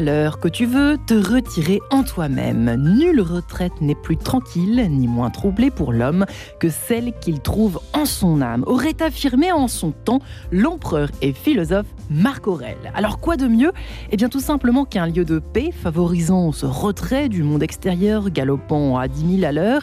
[0.00, 2.74] l'heure que tu veux, te retirer en toi-même.
[2.76, 6.26] Nulle retraite n'est plus tranquille ni moins troublée pour l'homme
[6.60, 10.20] que celle qu'il trouve en son âme, aurait affirmé en son temps
[10.50, 12.92] l'empereur et philosophe Marc Aurèle.
[12.94, 13.72] Alors quoi de mieux?
[14.10, 18.96] Eh bien tout simplement qu'un lieu de paix favorisant ce retrait du monde extérieur galopant
[18.96, 19.82] à 10 000 à l'heure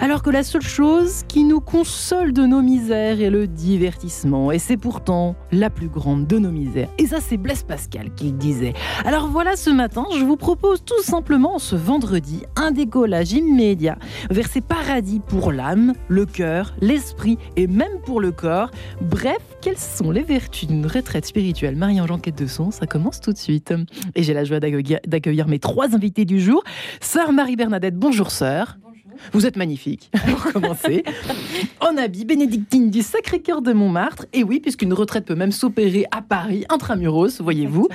[0.00, 4.50] alors que la seule chose qui nous console de nos misères est le divertissement.
[4.50, 6.88] Et c'est pourtant la plus grande de nos misères.
[6.96, 8.72] Et ça, c'est Blaise Pascal qui le disait.
[9.04, 13.98] Alors voilà, ce matin, je vous propose tout simplement ce vendredi un décollage immédiat
[14.30, 18.70] vers ces paradis pour l'âme, le cœur, l'esprit et même pour le corps.
[19.02, 21.76] Bref, quelles sont les vertus d'une retraite spirituelle?
[21.76, 23.74] Marie-Ange Enquête de son, ça commence tout de suite.
[24.14, 26.64] Et j'ai la joie d'accueillir mes trois invités du jour.
[27.02, 28.78] Sœur Marie-Bernadette, bonjour sœur.
[29.32, 31.04] Vous êtes magnifique, pour commencer.
[31.80, 34.26] en habit bénédictine du Sacré-Cœur de Montmartre.
[34.32, 37.88] Et oui, puisqu'une retraite peut même s'opérer à Paris, intramuros, voyez-vous.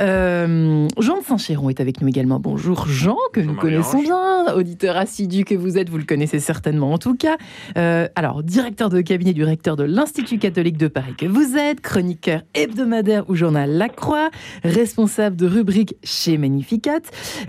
[0.00, 2.40] Euh, Jean de Saint-Chéron est avec nous également.
[2.40, 4.54] Bonjour Jean, que nous connaissons bien.
[4.54, 7.36] Auditeur assidu que vous êtes, vous le connaissez certainement en tout cas.
[7.76, 11.80] Euh, alors, directeur de cabinet du recteur de l'Institut catholique de Paris que vous êtes,
[11.80, 14.30] chroniqueur hebdomadaire au journal La Croix,
[14.64, 17.00] responsable de rubrique chez Magnificat.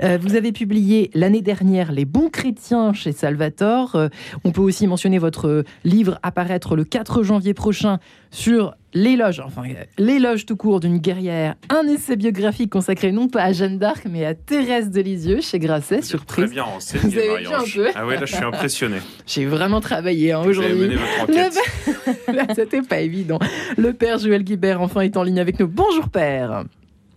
[0.04, 3.96] Euh, vous avez publié l'année dernière Les bons chrétiens chez Salvatore.
[3.96, 4.08] Euh,
[4.44, 8.00] on peut aussi mentionner votre livre apparaître le 4 janvier prochain
[8.32, 9.64] sur l'éloge, enfin
[9.98, 14.26] l'éloge tout court d'une guerrière, un essai biographique consacré non pas à Jeanne d'Arc mais
[14.26, 16.46] à Thérèse de Lisieux chez Grasset, surprise.
[16.46, 17.22] Très bien renseigné,
[17.96, 18.98] Ah ouais, là je suis impressionné.
[19.26, 20.98] J'ai vraiment travaillé hein, aujourd'hui.
[22.56, 23.40] C'était pas évident.
[23.78, 25.68] Le père Joël Guibert enfin est en ligne avec nous.
[25.68, 26.64] Bonjour père.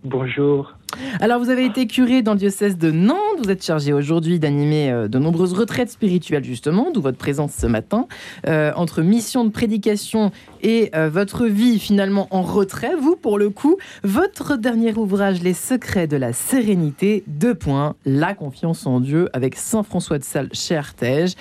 [0.03, 0.73] Bonjour.
[1.19, 3.17] Alors, vous avez été curé dans le diocèse de Nantes.
[3.43, 7.67] Vous êtes chargé aujourd'hui d'animer euh, de nombreuses retraites spirituelles, justement, d'où votre présence ce
[7.67, 8.07] matin.
[8.47, 10.31] Euh, entre mission de prédication
[10.61, 15.53] et euh, votre vie finalement en retrait, vous, pour le coup, votre dernier ouvrage, Les
[15.53, 20.49] secrets de la sérénité, deux points, la confiance en Dieu, avec Saint François de Sales
[20.53, 21.33] chez Artege.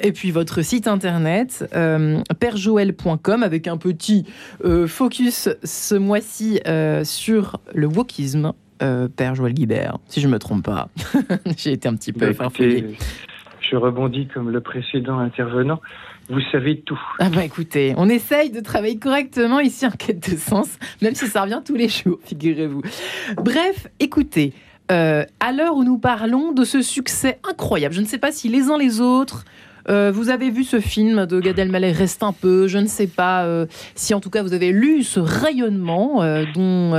[0.00, 1.64] Et puis votre site internet,
[2.38, 4.24] perjoël.com, avec un petit
[4.86, 6.60] focus ce mois-ci
[7.04, 8.52] sur le wokisme
[8.82, 10.88] euh, Père Joël Guibert, si je ne me trompe pas.
[11.56, 12.48] J'ai été un petit peu bah,
[13.60, 15.80] Je rebondis comme le précédent intervenant.
[16.28, 17.00] Vous savez tout.
[17.20, 20.68] Ah bah écoutez, on essaye de travailler correctement ici en quête de sens,
[21.00, 22.82] même si ça revient tous les jours, figurez-vous.
[23.38, 24.52] Bref, écoutez,
[24.92, 28.48] euh, à l'heure où nous parlons de ce succès incroyable, je ne sais pas si
[28.48, 29.46] les uns les autres
[29.88, 32.68] euh, vous avez vu ce film de Gad Elmaleh Reste un peu.
[32.68, 36.44] Je ne sais pas euh, si en tout cas vous avez lu ce rayonnement euh,
[36.54, 36.92] dont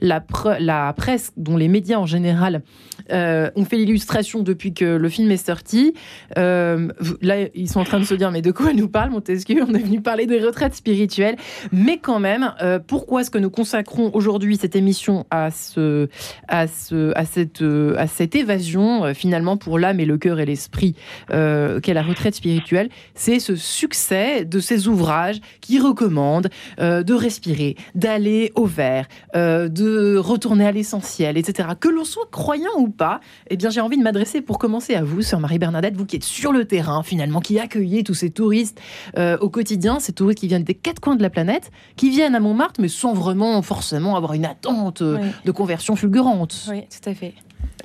[0.00, 0.24] la,
[0.60, 2.62] la, presse, dont les médias en général
[3.10, 5.94] ont fait l'illustration depuis que le film est sorti.
[6.36, 9.64] là, ils sont en train de se dire mais de quoi nous parle Montesquieu?
[9.68, 11.36] On est venu parler des retraites spirituelles,
[11.72, 12.52] mais quand même,
[12.86, 16.08] pourquoi est-ce que nous consacrons aujourd'hui cette émission à ce,
[16.48, 17.64] à ce, à cette,
[17.96, 20.94] à cette évasion finalement pour l'âme et le cœur et l'esprit
[21.28, 26.48] qu'est la retraite spirituelle, c'est ce succès de ces ouvrages qui recommandent
[26.80, 31.70] euh, de respirer, d'aller au vert, euh, de retourner à l'essentiel, etc.
[31.78, 35.04] Que l'on soit croyant ou pas, eh bien j'ai envie de m'adresser pour commencer à
[35.04, 38.80] vous, sœur Marie-Bernadette, vous qui êtes sur le terrain finalement, qui accueillez tous ces touristes
[39.16, 42.34] euh, au quotidien, ces touristes qui viennent des quatre coins de la planète, qui viennent
[42.34, 46.66] à Montmartre, mais sans vraiment forcément avoir une attente de conversion fulgurante.
[46.70, 47.34] Oui, tout à fait.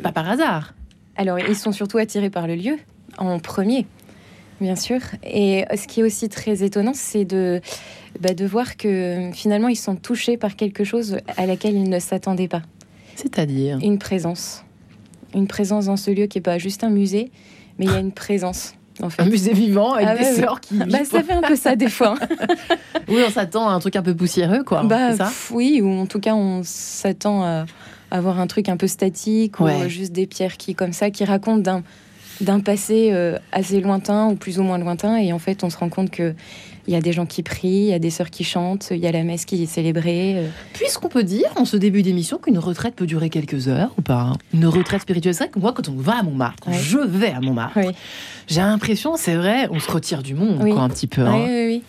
[0.02, 0.74] Pas par hasard.
[1.16, 2.78] Alors, ils sont surtout attirés par le lieu
[3.18, 3.86] en premier.
[4.60, 5.00] Bien sûr.
[5.24, 7.62] Et ce qui est aussi très étonnant, c'est de,
[8.20, 12.00] bah, de voir que finalement, ils sont touchés par quelque chose à laquelle ils ne
[12.00, 12.62] s'attendaient pas.
[13.16, 13.80] C'est-à-dire?
[13.82, 14.64] Une présence.
[15.34, 17.32] Une présence dans ce lieu qui n'est pas juste un musée,
[17.78, 18.76] mais il y a une présence.
[19.02, 19.22] En fait.
[19.22, 20.76] Un musée vivant avec ah des sœurs qui.
[20.76, 22.16] Bah, ça fait un peu ça des fois.
[23.08, 24.84] oui, on s'attend à un truc un peu poussiéreux, quoi.
[24.84, 27.66] Bah, ça oui, ou en tout cas, on s'attend à
[28.12, 31.58] avoir un truc un peu statique ou juste des pierres qui, comme ça, qui racontent
[31.58, 31.84] d'un
[32.42, 35.18] d'un passé euh, assez lointain ou plus ou moins lointain.
[35.18, 36.34] Et en fait, on se rend compte que
[36.88, 38.98] il y a des gens qui prient, il y a des sœurs qui chantent, il
[38.98, 40.34] y a la messe qui est célébrée.
[40.38, 40.48] Euh.
[40.74, 44.34] Puisqu'on peut dire en ce début d'émission qu'une retraite peut durer quelques heures ou pas
[44.54, 47.32] Une retraite spirituelle, c'est vrai que moi, quand on va à Montmartre, quand je vais
[47.32, 47.80] à Montmartre,
[48.48, 51.22] j'ai l'impression, c'est vrai, on se retire du monde, quoi, un petit peu.
[51.22, 51.46] Hein.
[51.48, 51.84] Oui, oui,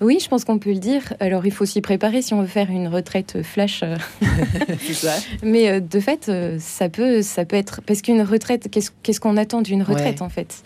[0.00, 1.14] oui, je pense qu'on peut le dire.
[1.20, 3.82] Alors, il faut s'y préparer si on veut faire une retraite flash.
[3.82, 3.96] Euh.
[5.42, 9.36] Mais euh, de fait, euh, ça peut, ça peut être parce qu'une retraite, qu'est-ce qu'on
[9.36, 10.62] attend d'une retraite en fait?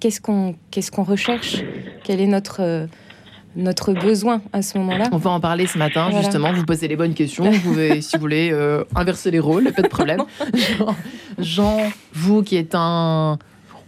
[0.00, 1.62] Qu'est-ce qu'on qu'est-ce qu'on recherche?
[2.04, 2.88] Quel est notre
[3.56, 5.08] notre besoin à ce moment-là?
[5.12, 6.52] On va en parler ce matin, justement.
[6.52, 7.50] Vous posez les bonnes questions.
[7.50, 8.56] Vous pouvez, si vous voulez,
[8.94, 10.22] inverser les rôles, pas de problème.
[11.38, 11.78] Jean,
[12.12, 13.38] vous qui êtes un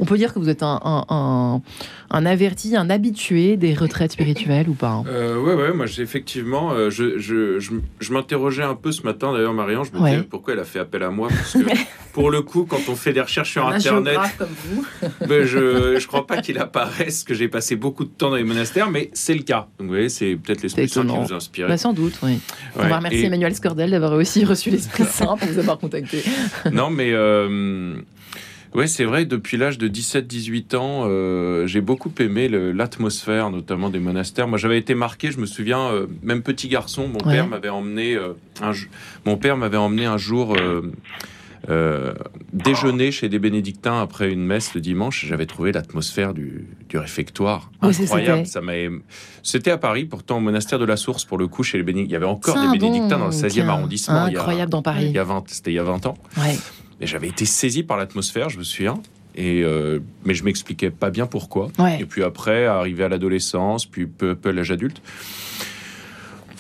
[0.03, 1.63] On peut dire que vous êtes un,
[2.11, 6.91] un, averti, un habitué des retraites spirituelles ou pas euh, Ouais, ouais, moi effectivement, euh,
[6.91, 10.59] je, je, je, m'interrogeais un peu ce matin d'ailleurs, Marianne, je me disais pourquoi elle
[10.59, 11.29] a fait appel à moi?
[11.29, 11.61] Parce que
[12.15, 14.85] pour le coup, quand on fait des recherches sur Internet, comme vous.
[15.29, 18.43] Ben, je ne crois pas qu'il apparaisse que j'ai passé beaucoup de temps dans les
[18.43, 19.69] monastères, mais c'est le cas.
[19.79, 21.69] Donc vous voyez, c'est peut-être l'Esprit Saint qui nous a inspiré.
[21.69, 22.41] Bah, sans doute, oui.
[22.75, 26.25] On va remercier Emmanuel Scordel d'avoir aussi reçu l'Esprit Saint pour vous avoir contacté.
[26.73, 27.13] non, mais...
[27.13, 27.95] Euh,
[28.75, 33.99] oui, c'est vrai, depuis l'âge de 17-18 ans, euh, j'ai beaucoup aimé l'atmosphère, notamment des
[33.99, 34.49] monastères.
[34.49, 38.17] Moi, j'avais été marqué, je me souviens, euh, même petit garçon, mon père m'avait emmené,
[38.17, 38.73] un,
[39.27, 40.57] mon père m'avait emmené un jour
[42.53, 45.27] déjeuner chez des bénédictins après une messe le dimanche.
[45.27, 48.47] J'avais trouvé l'atmosphère du, réfectoire incroyable.
[48.47, 48.61] Ça
[49.43, 52.11] C'était à Paris, pourtant au monastère de la Source, pour le coup, chez les bénédictins.
[52.11, 54.25] Il y avait encore des bénédictins dans le 16e arrondissement.
[54.25, 55.07] Incroyable dans Paris.
[55.07, 56.17] Il y a 20, c'était il y a 20 ans.
[56.37, 56.57] Ouais.
[57.03, 59.03] Et j'avais été saisi par l'atmosphère, je me souviens.
[59.35, 61.69] Et euh, mais je m'expliquais pas bien pourquoi.
[61.99, 65.03] Et puis après, arrivé à l'adolescence, puis peu à peu à l'âge adulte,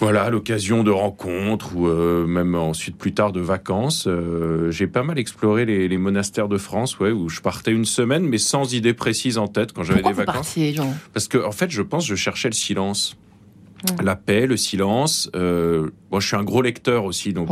[0.02, 4.08] voilà, l'occasion de rencontres ou euh, même ensuite plus tard de vacances.
[4.08, 8.24] Euh, j'ai pas mal exploré les, monastères de France, ouais, où je partais une semaine,
[8.24, 10.58] mais sans idée précise en tête quand j'avais des vacances.
[11.12, 13.16] Parce que en fait, je pense, je cherchais le silence.
[14.02, 15.30] La paix, le silence.
[15.36, 17.48] Euh, moi, je suis un gros lecteur aussi, donc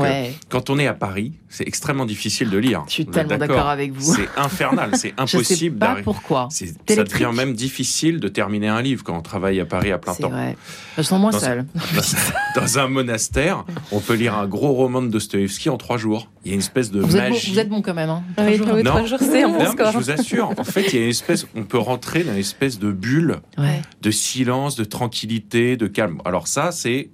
[0.49, 2.85] quand on est à Paris, c'est extrêmement difficile de lire.
[2.87, 4.15] Je suis tellement d'accord avec vous.
[4.15, 5.79] C'est infernal, c'est impossible.
[5.81, 6.49] Je sais pas pourquoi.
[6.51, 10.15] Ça devient même difficile de terminer un livre quand on travaille à Paris à plein
[10.15, 10.29] temps.
[10.31, 10.57] Vrai.
[10.97, 11.67] Je sens moins seul.
[12.55, 16.31] Dans, un monastère, on peut lire un gros roman de Dostoevsky en trois jours.
[16.45, 17.19] Il y a une espèce de vous magie.
[17.19, 18.11] Êtes bon, vous êtes bon quand même.
[18.11, 18.23] Hein.
[18.39, 18.69] Oui, jours.
[18.85, 19.93] trois jours, c'est un bon score.
[19.93, 22.39] Je vous assure, en fait, il y a une espèce, on peut rentrer dans une
[22.39, 23.41] espèce de bulle
[24.03, 26.21] de silence, de tranquillité, de calme.
[26.25, 27.11] Alors ça, c'est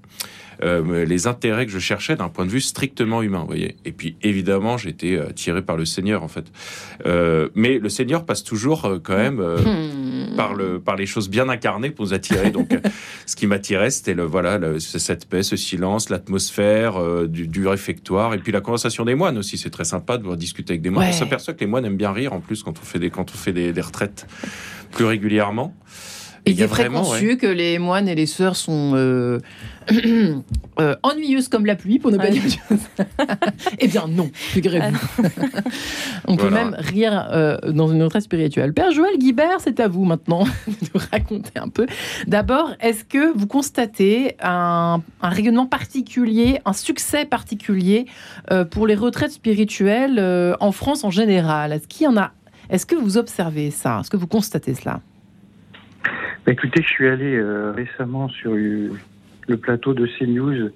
[0.62, 3.76] euh, les intérêts que je cherchais d'un point de vue strictement humain, vous voyez.
[3.84, 6.46] Et puis évidemment, j'étais euh, tiré par le Seigneur en fait.
[7.06, 10.36] Euh, mais le Seigneur passe toujours quand même hmm.
[10.36, 12.50] par le par les choses bien incarnées pour nous attirer.
[12.50, 12.70] Donc,
[13.26, 18.52] ce qui m'attirait, c'était le voilà cette paix, ce silence, l'atmosphère du, réfectoire et puis
[18.52, 19.58] la conversation des moines aussi.
[19.58, 21.08] C'est très sympa de pouvoir discuter avec des moines.
[21.08, 23.30] On s'aperçoit que les moines aiment bien rire en plus quand on fait des quand
[23.32, 24.26] on fait des retraites
[24.92, 25.74] plus régulièrement.
[26.48, 29.40] Il est préconçu que les moines et les sœurs sont euh,
[30.80, 32.44] euh, ennuyeuses comme la pluie, pour ne pas dire
[33.80, 35.24] eh bien non, figurez-vous.
[36.28, 38.72] On peut même rire euh, dans une retraite spirituelle.
[38.72, 41.86] Père Joël Guibert, c'est à vous maintenant de raconter un peu.
[42.28, 48.06] D'abord, est-ce que vous constatez un, un, rayonnement particulier, un succès particulier
[48.70, 51.72] pour les retraites spirituelles en France en général?
[51.72, 52.30] Est-ce qu'il y en a
[52.70, 53.98] Est-ce que vous observez ça?
[54.00, 55.00] Est-ce que vous constatez cela?
[56.52, 60.70] Écoutez, je suis allé euh, récemment sur le plateau de CNews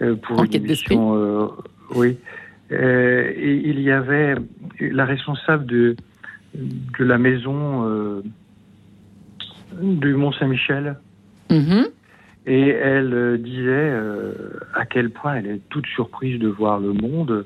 [0.00, 1.16] euh, pour Enquête une émission.
[1.16, 1.46] Euh,
[1.94, 2.16] oui.
[2.70, 4.34] et il y avait
[4.80, 5.96] la responsable de,
[6.54, 8.22] de la maison
[9.80, 10.96] du Mont-Saint-Michel.
[11.50, 11.86] Mm-hmm.
[12.46, 13.92] Et elle disait
[14.74, 17.44] à quel point elle est toute surprise de voir le monde.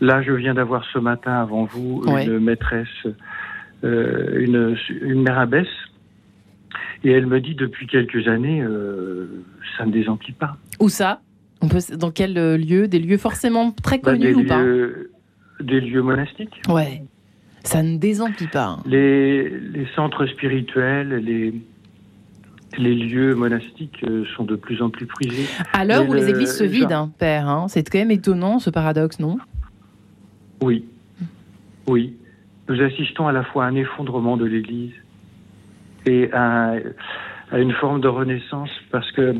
[0.00, 3.06] Là, je viens d'avoir ce matin avant vous une maîtresse,
[3.82, 5.68] une, une mère abbesse
[7.04, 9.44] et elle me dit depuis quelques années, euh,
[9.76, 10.56] ça ne désemplit pas.
[10.80, 11.20] Où ça?
[11.60, 12.88] On peut, Dans quel euh, lieu?
[12.88, 14.62] Des lieux forcément très bah, connus ou pas?
[15.60, 16.60] Des lieux monastiques.
[16.68, 17.02] Ouais.
[17.64, 18.78] Ça ne désemplit pas.
[18.86, 21.52] Les, les, centres spirituels, les,
[22.78, 25.46] les lieux monastiques euh, sont de plus en plus prisés.
[25.72, 28.70] À l'heure où les églises se vident, hein, Père, hein, c'est quand même étonnant ce
[28.70, 29.38] paradoxe, non?
[30.62, 30.84] Oui.
[31.86, 32.14] Oui.
[32.68, 34.92] Nous assistons à la fois à un effondrement de l'Église
[36.08, 36.74] et à,
[37.52, 39.36] une forme de renaissance parce que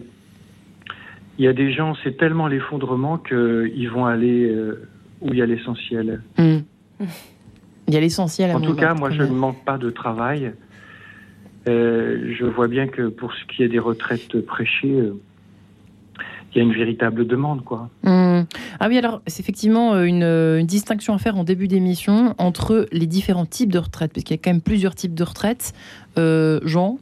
[1.39, 4.89] il y a des gens, c'est tellement l'effondrement qu'ils vont aller euh,
[5.21, 6.21] où il y a l'essentiel.
[6.37, 6.59] Hmm.
[7.87, 8.55] Il y a l'essentiel.
[8.57, 10.53] En tout cas, moi, je ne manque pas de travail.
[11.69, 15.21] Euh, je vois bien que pour ce qui est des retraites prêchées, euh,
[16.55, 17.89] il y a une véritable demande, quoi.
[18.03, 18.43] Hmm.
[18.81, 23.07] Ah oui, alors c'est effectivement une, une, distinction à faire en début d'émission entre les
[23.07, 25.75] différents types de retraites, parce qu'il y a quand même plusieurs types de retraites.
[26.17, 26.99] Euh, Jean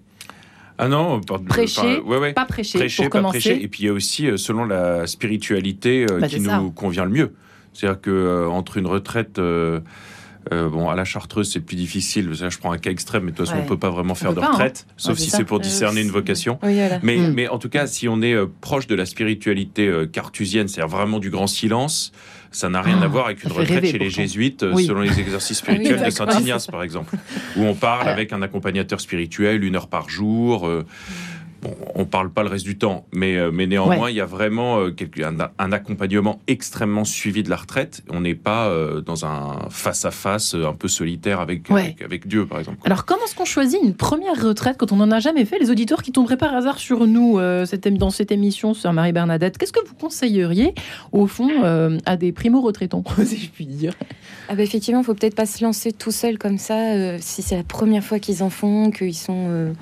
[0.78, 2.02] ah non, prêcher,
[2.34, 3.62] pas prêcher, prêcher pas prêcher.
[3.62, 7.06] Et puis il y a aussi euh, selon la spiritualité euh, bah, qui nous convient
[7.06, 7.32] le mieux.
[7.72, 9.40] C'est-à-dire que entre une retraite
[10.50, 12.30] bon, à la chartreuse, c'est plus difficile.
[12.32, 14.34] je prends un cas extrême, mais de toute façon, on ne peut pas vraiment faire
[14.34, 14.48] de hein.
[14.50, 16.58] retraite, sauf si c'est pour discerner une vocation.
[16.62, 17.32] mais, mm.
[17.34, 21.30] mais en tout cas, si on est proche de la spiritualité cartusienne, c'est-à-dire vraiment du
[21.30, 22.12] grand silence,
[22.56, 25.20] ça n'a rien à ah, voir avec une retraite chez les jésuites euh, selon les
[25.20, 27.14] exercices spirituels de Saint Ignace, par exemple,
[27.56, 30.66] où on parle avec un accompagnateur spirituel une heure par jour.
[31.64, 34.26] Euh, on parle pas le reste du temps, mais, euh, mais néanmoins, il y a
[34.26, 34.94] vraiment euh,
[35.58, 38.02] un, accompagnement extrêmement suivi de la retraite.
[38.10, 42.78] On n'est pas euh, dans un face-à-face un peu solitaire avec, avec, Dieu, par exemple.
[42.84, 45.58] Alors, comment est-ce qu'on choisit une première retraite quand on n'en a jamais fait?
[45.58, 49.86] Les auditeurs qui tomberaient par hasard sur nous dans cette émission sur Marie-Bernadette, qu'est-ce que
[49.86, 50.74] vous conseilleriez,
[51.12, 51.50] au fond,
[52.04, 53.94] à des primo-retraitants, si je puis dire?
[54.48, 57.56] Ah bah Effectivement, il faut peut-être pas se lancer tout seul comme ça, si c'est
[57.56, 59.72] la première fois qu'ils en font, qu'ils sont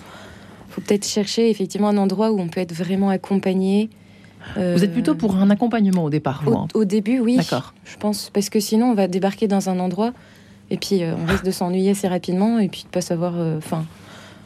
[0.74, 3.90] faut peut-être chercher effectivement un endroit où on peut être vraiment accompagné.
[4.56, 7.36] Vous êtes plutôt pour un accompagnement au départ, au, hein au, début, oui.
[7.36, 7.72] D'accord.
[7.84, 10.12] Je pense parce que sinon on va débarquer dans un endroit
[10.70, 13.56] et puis euh, on risque de s'ennuyer assez rapidement et puis de pas savoir, euh,
[13.56, 13.86] enfin.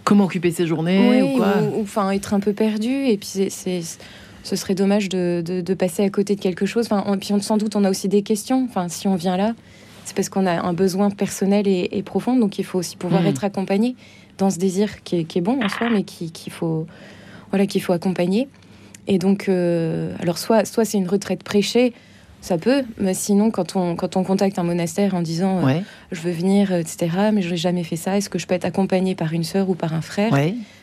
[0.05, 3.83] Comment occuper ses journées ou quoi enfin être un peu perdu et puis c'est
[4.45, 6.89] ce serait dommage de, de, passer à côté de quelque chose.
[6.91, 8.67] Enfin, puis on, sans doute on a aussi des questions.
[8.67, 9.55] Enfin, si on vient là,
[10.07, 13.27] c'est parce qu'on a un besoin personnel et, profond, donc il faut aussi pouvoir mmh.
[13.27, 13.97] être accompagné
[14.39, 16.87] dans ce désir qui est, bon en soi, mais qu'il faut,
[17.51, 18.49] voilà, qu'il faut accompagner.
[19.07, 21.93] Et donc, euh, alors soit, soit c'est une retraite prêchée,
[22.41, 25.81] ça peut, mais sinon, quand on, quand on contacte un monastère en disant euh,
[26.13, 28.65] je veux venir, etc., mais je n'ai jamais fait ça, est-ce que je peux être
[28.65, 30.33] accompagné par une sœur ou par un frère?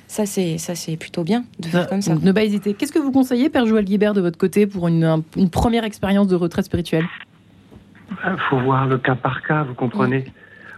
[0.07, 2.13] Ça, c'est ça c'est plutôt bien de faire comme ça.
[2.13, 2.73] ne pas hésiter.
[2.73, 6.27] Qu'est-ce que vous conseillez, Père Joël Guibert, de votre côté, pour une, une première expérience
[6.27, 7.05] de retraite spirituelle?
[8.11, 10.25] Il faut voir le cas par cas, vous comprenez?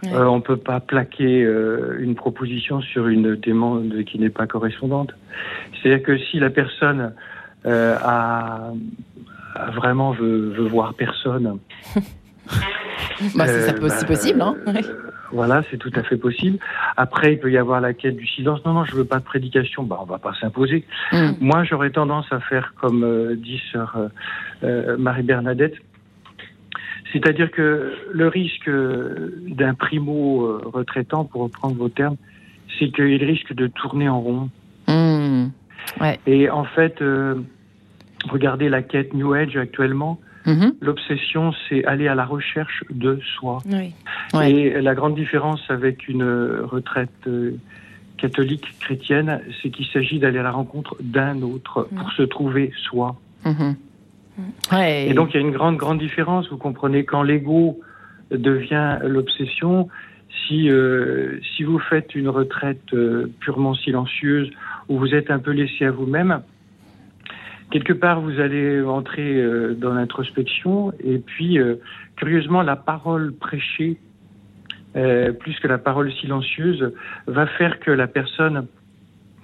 [0.06, 4.46] Euh, on ne peut pas plaquer euh, une proposition sur une demande qui n'est pas
[4.46, 5.12] correspondante.
[5.72, 7.12] C'est-à-dire que si la personne
[7.66, 8.72] euh, a,
[9.72, 11.58] vraiment veut, voir personne,
[13.34, 14.40] bah, c'est bah, possible.
[14.40, 14.54] Hein
[15.32, 16.58] voilà, c'est tout à fait possible.
[16.96, 18.64] Après, il peut y avoir la quête du silence.
[18.64, 19.82] Non, non, je veux pas de prédication.
[19.82, 20.84] Bah, on va pas s'imposer.
[21.12, 21.30] Mm.
[21.40, 23.96] Moi, j'aurais tendance à faire comme dit sœur
[24.62, 25.74] Marie Bernadette
[27.12, 32.16] c'est-à-dire que le risque d'un primo euh, retraitant, pour reprendre vos termes,
[32.78, 34.50] c'est qu'il risque de tourner en rond.
[34.88, 35.46] Mmh.
[36.26, 37.36] Et en fait, euh,
[38.28, 40.20] regardez la quête New Age actuellement.
[40.44, 40.68] Mmh.
[40.80, 43.58] L'obsession, c'est aller à la recherche de soi.
[44.42, 46.24] Et la grande différence avec une
[46.62, 47.56] retraite euh,
[48.18, 53.16] catholique chrétienne, c'est qu'il s'agit d'aller à la rencontre d'un autre pour se trouver soi.
[54.38, 54.74] Mmh.
[54.76, 56.48] Et donc il y a une grande, grande différence.
[56.48, 57.80] Vous comprenez, quand l'ego
[58.30, 59.88] devient l'obsession,
[60.46, 64.50] si, euh, si vous faites une retraite euh, purement silencieuse,
[64.88, 66.42] où vous êtes un peu laissé à vous-même,
[67.70, 71.58] quelque part vous allez entrer euh, dans l'introspection, et puis,
[72.16, 73.98] curieusement, la parole prêchée,
[74.94, 76.92] plus que la parole silencieuse,
[77.26, 78.66] va faire que la personne,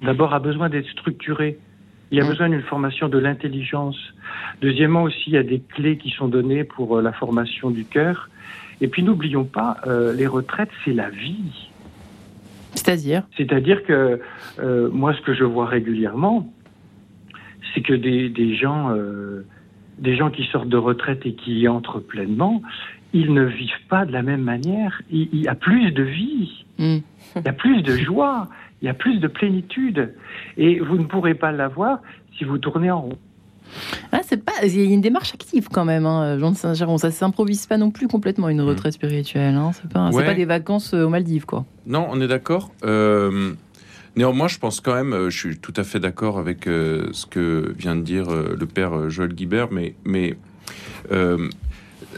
[0.02, 1.58] d'abord, a besoin d'être structurée
[2.14, 2.28] il y a mmh.
[2.28, 3.96] besoin d'une formation de l'intelligence.
[4.62, 7.84] Deuxièmement aussi, il y a des clés qui sont données pour euh, la formation du
[7.84, 8.30] cœur.
[8.80, 11.70] Et puis n'oublions pas, euh, les retraites, c'est la vie.
[12.76, 13.24] C'est-à-dire?
[13.36, 14.20] C'est-à-dire que
[14.60, 16.52] euh, moi, ce que je vois régulièrement,
[17.74, 18.94] c'est que des, des gens,
[19.98, 22.62] des gens qui sortent de retraite et qui y entrent pleinement,
[23.12, 25.02] ils ne vivent pas de la même manière.
[25.10, 26.98] Il, y a plus de vie, mmh.
[27.36, 28.48] il y a plus de joie,
[28.84, 30.14] il y a plus de plénitude.
[30.58, 32.00] Et vous ne pourrez pas l'avoir
[32.36, 33.18] si vous tournez en rond.
[34.12, 36.98] Ah, c'est pas, il y a une démarche active quand même, hein, Jean de Saint-Géron.
[36.98, 39.54] Ça s'improvise pas non plus complètement une retraite spirituelle.
[39.54, 39.70] Hein.
[39.72, 41.64] C'est pas, pas, des vacances euh, aux Maldives, quoi.
[41.86, 42.72] Non, on est d'accord.
[42.84, 43.54] Euh,
[44.16, 47.74] néanmoins, je pense quand même, euh, je suis tout à fait d'accord avec ce que
[47.78, 50.36] vient de dire le père Joël Guibert, mais, mais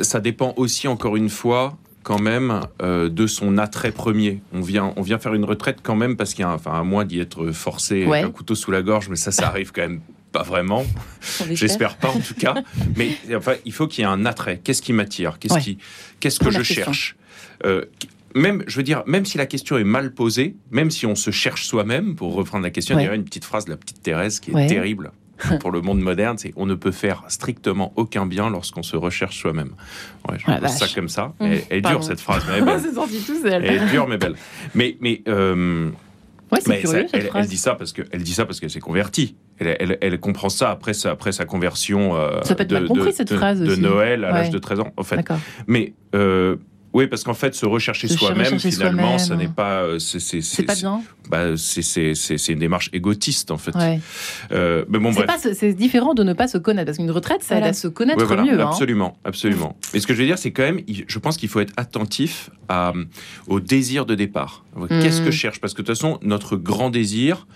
[0.01, 4.41] ça dépend aussi, encore une fois, quand même euh, de son attrait premier.
[4.53, 6.85] On vient, on vient faire une retraite quand même parce qu'il y a, enfin, à
[6.85, 9.83] moins d'y être forcé avec un couteau sous la gorge, mais ça, ça arrive quand
[9.83, 10.87] même pas vraiment.
[11.51, 12.55] J'espère pas en tout cas.
[12.97, 14.61] Mais enfin, il faut qu'il y ait un attrait.
[14.63, 15.41] Qu'est-ce qui m'attire?
[15.41, 15.79] Qu'est-ce qui,
[16.21, 17.17] qu'est-ce que je cherche?
[17.65, 17.85] Euh,
[18.37, 21.33] même, je veux dire, même si la question est mal posée, même si on se
[21.33, 24.01] cherche soi-même, pour reprendre la question, il y a une petite phrase de la petite
[24.01, 25.11] Thérèse qui est terrible.
[25.61, 29.39] Pour le monde moderne, c'est on ne peut faire strictement aucun bien lorsqu'on se recherche
[29.39, 29.73] soi-même.
[30.29, 31.33] Ouais, je ah, ça comme ça.
[31.41, 32.59] Elle, est dure cette phrase, mais
[33.51, 34.37] elle est dure mais belle.
[34.75, 35.91] Mais mais euh,
[36.51, 39.37] elle, dit ça parce que elle dit ça parce qu'elle s'est convertie.
[39.59, 43.13] Elle, elle, comprend ça après sa, après sa conversion euh, ça peut être de, compris,
[43.13, 44.93] cette phrase de, Noël à l'âge de 13 ans.
[44.97, 45.25] En fait.
[45.67, 46.57] Mais euh,
[46.97, 49.83] oui, parce qu'en fait, se rechercher soi-même, finalement, ça n'est pas.
[49.83, 51.03] Euh, c'est pas bien.
[51.29, 53.75] Bah, c'est une démarche égotiste, en fait.
[54.51, 55.29] Euh, mais bon, bref.
[55.53, 58.25] C'est différent de ne pas se connaître, parce qu'une retraite, ça aide à se connaître
[58.37, 58.59] mieux.
[58.59, 58.69] Hein.
[58.69, 59.77] Absolument, absolument.
[59.95, 62.49] Et ce que je veux dire, c'est quand même, je pense qu'il faut être attentif
[63.47, 64.65] au désir de départ.
[64.89, 65.33] Qu'est-ce que je mmh.
[65.33, 65.61] cherche?
[65.61, 67.47] Parce que de toute façon, notre grand désir,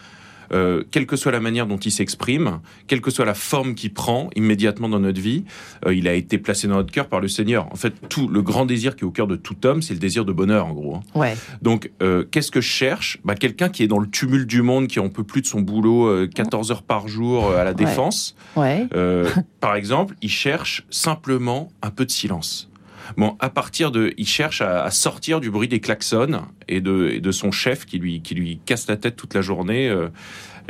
[0.53, 3.93] euh, quelle que soit la manière dont il s'exprime, quelle que soit la forme qu'il
[3.93, 5.45] prend immédiatement dans notre vie,
[5.87, 7.69] euh, il a été placé dans notre cœur par le Seigneur.
[7.73, 10.01] En fait, tout le grand désir qui est au cœur de tout homme, c'est le
[10.01, 10.97] désir de bonheur, en gros.
[10.97, 11.03] Hein.
[11.15, 11.37] Ouais.
[11.63, 13.19] Donc, euh, qu'est-ce que je cherche?
[13.25, 15.61] Bah, Quelqu'un qui est dans le tumulte du monde, qui en peut plus de son
[15.61, 18.35] boulot 14 heures par jour à la défense.
[18.57, 18.87] Ouais.
[19.61, 22.70] par exemple, il cherche simplement un peu de silence.
[23.17, 27.33] Bon, à partir de, il cherche à, sortir du bruit des klaxons et de, de,
[27.33, 30.09] son chef qui lui, qui lui casse la tête toute la journée euh,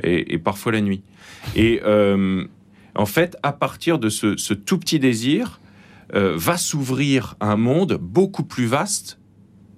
[0.03, 1.03] et, parfois la nuit.
[1.57, 2.45] Et euh,
[2.95, 5.61] en fait, à partir de ce, tout petit désir,
[6.15, 9.19] euh, va s'ouvrir un monde beaucoup plus vaste,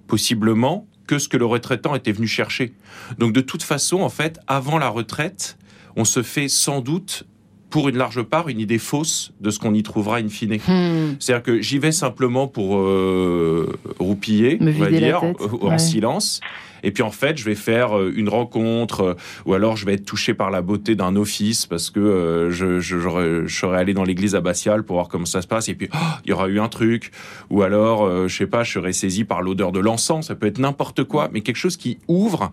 [0.07, 2.73] possiblement, que ce que le retraitant était venu chercher.
[3.19, 5.57] Donc, de toute façon, en fait, avant la retraite,
[5.95, 7.25] on se fait sans doute
[7.73, 10.57] pour une large part, une idée fausse de ce qu'on y trouvera in fine.
[10.57, 11.15] Hmm.
[11.19, 15.23] C'est-à-dire que j'y vais simplement pour euh, roupiller, on va dire,
[15.59, 16.39] en silence.
[16.83, 19.13] Et puis en fait, je vais faire euh, une rencontre, euh,
[19.47, 23.47] ou alors je vais être touché par la beauté d'un office parce que je, je,
[23.47, 25.67] serais allé dans l'église abbatiale pour voir comment ça se passe.
[25.67, 27.09] Et puis oh, il y aura eu un truc,
[27.49, 30.27] ou alors je sais pas, je serais saisi par l'odeur de l'encens.
[30.27, 32.51] Ça peut être n'importe quoi, mais quelque chose qui ouvre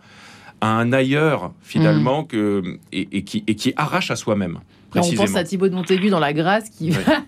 [0.63, 2.27] à un ailleurs finalement hmm.
[2.29, 4.61] que et, qui, et qui arrache à soi-même
[4.95, 7.23] on pense à Thibaut de Montaigu dans La Grâce qui va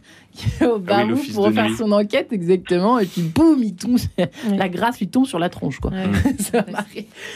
[0.63, 3.99] au ah barou pour faire son enquête exactement et puis boum il tombe
[4.57, 5.91] la grâce lui tombe sur la tronche quoi.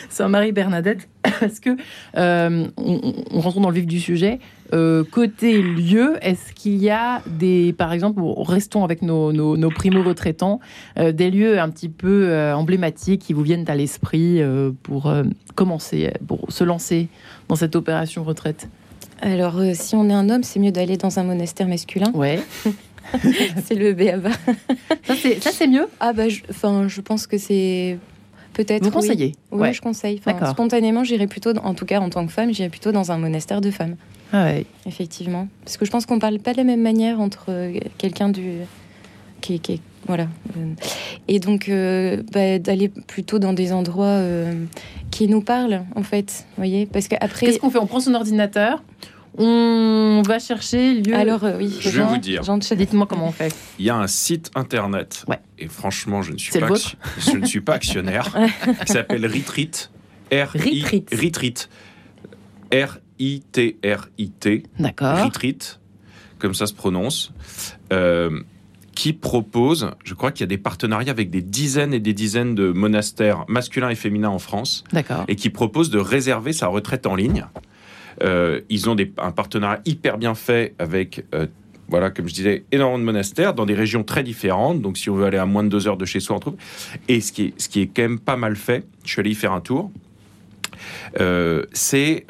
[0.09, 1.09] C'est un mari Bernadette
[1.41, 1.77] parce que
[2.17, 4.39] euh, on, rentre dans le vif du sujet
[4.73, 10.03] euh, côté lieu est-ce qu'il y a des par exemple restons avec nos, nos, primo
[10.03, 10.61] retraitants
[10.99, 14.41] euh, des lieux un petit peu emblématiques qui vous viennent à l'esprit
[14.83, 15.13] pour
[15.55, 17.09] commencer pour se lancer
[17.49, 18.69] dans cette opération retraite?
[19.21, 22.11] Alors, euh, si on est un homme, c'est mieux d'aller dans un monastère masculin.
[22.15, 22.41] Ouais.
[23.65, 24.31] c'est le béaba.
[25.05, 25.89] ça, c'est mieux?
[26.01, 27.99] Ah, bah, je, je pense que c'est
[28.53, 28.85] peut-être.
[28.85, 29.35] Vous conseillez?
[29.51, 30.21] Oui, je conseille.
[30.51, 33.61] Spontanément, j'irais plutôt, en tout cas en tant que femme, j'irais plutôt dans un monastère
[33.61, 33.97] de femmes.
[34.33, 34.67] Ah ouais.
[34.87, 35.49] Effectivement.
[35.65, 38.59] Parce que je pense qu'on parle pas de la même manière entre euh, quelqu'un du.
[39.41, 40.29] Qui, qui, voilà.
[41.29, 44.21] Et donc, euh, bah, d'aller plutôt dans des endroits
[45.11, 46.47] qui nous parlent, en fait.
[46.51, 47.47] Vous voyez Parce qu'après.
[47.47, 47.79] Qu'est-ce qu'on fait?
[47.79, 48.83] On prend son ordinateur
[49.39, 51.15] on va chercher lieu.
[51.15, 52.43] Alors euh, oui, je vais vous dire.
[52.43, 53.55] Dites-moi comment on fait.
[53.79, 55.25] Il y a un site internet.
[55.29, 55.41] Ouais.
[55.59, 56.69] Et franchement, je ne suis pas,
[57.19, 58.35] je ne suis pas actionnaire.
[58.87, 59.91] qui s'appelle Retreat.
[60.33, 61.11] R Retreat.
[61.13, 61.69] Retreat.
[62.73, 64.63] R I T R I T.
[64.79, 65.25] D'accord.
[65.25, 65.81] Retreat,
[66.39, 67.33] comme ça se prononce.
[67.93, 68.41] Euh,
[68.97, 72.55] qui propose, je crois qu'il y a des partenariats avec des dizaines et des dizaines
[72.55, 74.85] de monastères masculins et féminins en France.
[74.91, 75.25] D'accord.
[75.29, 77.45] Et qui propose de réserver sa retraite en ligne.
[78.23, 81.47] Euh, ils ont des, un partenariat hyper bien fait avec, euh,
[81.91, 84.81] voilà, comme je disais, énormément de monastères dans des régions très différentes.
[84.81, 86.57] Donc, si on veut aller à moins de deux heures de chez soi, on trouve.
[87.07, 89.31] Et ce qui est, ce qui est quand même pas mal fait, je suis allé
[89.31, 89.93] y faire un tour,
[91.21, 92.25] euh, c'est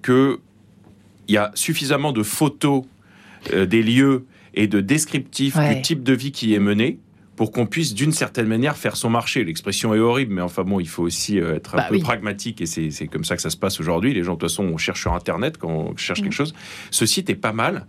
[0.00, 0.40] que
[1.28, 2.84] il y a suffisamment de photos
[3.52, 4.24] des lieux
[4.56, 6.98] et de descriptifs du type de vie qui est mené
[7.36, 9.44] pour qu'on puisse d'une certaine manière faire son marché.
[9.44, 12.62] L'expression est horrible, mais enfin bon, il faut aussi euh, être un bah peu pragmatique
[12.62, 14.14] et c'est comme ça que ça se passe aujourd'hui.
[14.14, 16.32] Les gens, de toute façon, on cherche sur Internet quand on cherche quelque mm.
[16.32, 16.54] chose.
[16.90, 17.86] Ce site est pas mal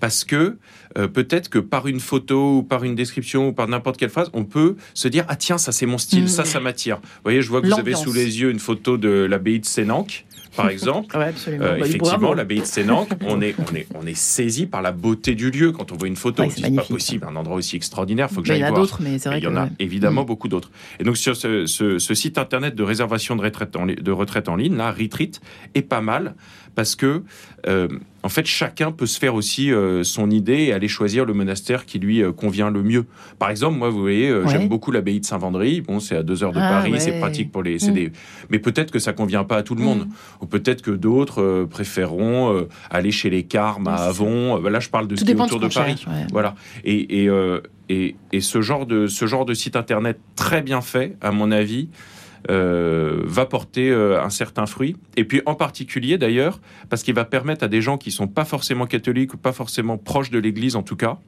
[0.00, 0.58] parce que
[0.98, 4.30] euh, peut-être que par une photo ou par une description ou par n'importe quelle phrase,
[4.34, 6.46] on peut se dire ah tiens ça c'est mon style, ça mm.
[6.46, 6.96] ça m'attire.
[6.96, 9.66] Vous voyez, je vois que vous avez sous les yeux une photo de l'abbaye de
[9.66, 11.16] Sénanque par exemple.
[11.48, 14.92] Euh, bah, effectivement, l'abbaye de Sénanque, on est, on, est, on est saisi par la
[14.92, 16.42] beauté du lieu quand on voit une photo.
[16.48, 18.70] c'est pas possible, un endroit aussi extraordinaire, il faut que j'aille voir.
[18.70, 20.26] Il y en a d'autres, mais c'est vrai Il y en a évidemment mm.
[20.26, 20.70] beaucoup d'autres.
[20.98, 24.56] Et donc, sur ce, ce, site internet de réservation de retraite en, de retraite en
[24.56, 25.40] ligne, là, Retreat,
[25.74, 26.34] est pas mal
[26.74, 27.22] parce que
[27.66, 27.88] euh,
[28.22, 31.86] en fait, chacun peut se faire aussi euh, son idée et aller choisir le monastère
[31.86, 33.06] qui lui euh, convient le mieux.
[33.38, 35.80] Par exemple, moi, vous voyez, j'aime beaucoup l'abbaye de Saint-Vendry.
[35.80, 37.76] Bon, c'est à deux heures de ah, Paris, c'est pratique pour les.
[37.76, 38.10] Mm.
[38.50, 40.06] Mais peut-être que ça convient pas à tout le monde.
[40.06, 40.42] Mm.
[40.42, 44.60] Ou peut-être que d'autres préféreront aller chez les Carmes à Avon.
[44.60, 46.04] là, je parle de ce qui est autour de Paris.
[46.32, 46.54] Voilà.
[46.84, 47.30] Et, et,
[47.88, 51.50] et, et, ce genre de ce genre de site internet très bien fait, à mon
[51.50, 51.88] avis.
[52.48, 54.96] Euh, va porter euh, un certain fruit.
[55.16, 58.46] Et puis en particulier d'ailleurs, parce qu'il va permettre à des gens qui sont pas
[58.46, 61.18] forcément catholiques ou pas forcément proches de l'Église en tout cas,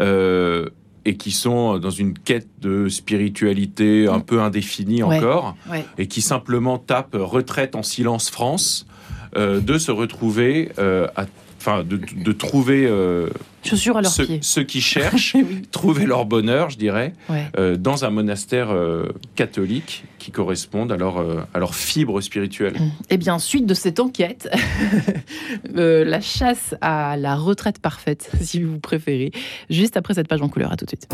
[0.00, 0.68] euh,
[1.04, 4.24] et qui sont dans une quête de spiritualité un mm.
[4.24, 5.54] peu indéfinie encore,
[5.96, 8.86] et qui simplement tapent retraite en silence France,
[9.36, 11.26] de se retrouver à
[11.66, 13.30] enfin, de, trouver euh,
[13.64, 14.38] Chaussures à leurs ceux, pieds.
[14.42, 15.36] ceux, qui cherchent,
[15.70, 17.14] trouver leur bonheur, je dirais,
[17.58, 21.24] euh, dans un monastère euh, catholique qui corresponde à leur,
[21.54, 22.74] à leur fibre spirituelle.
[22.74, 22.90] Mmh.
[23.10, 24.48] Eh bien, suite de cette enquête,
[25.74, 29.32] la chasse à la retraite parfaite, si vous préférez,
[29.70, 30.72] juste après cette page en couleur.
[30.72, 31.08] À tout de suite.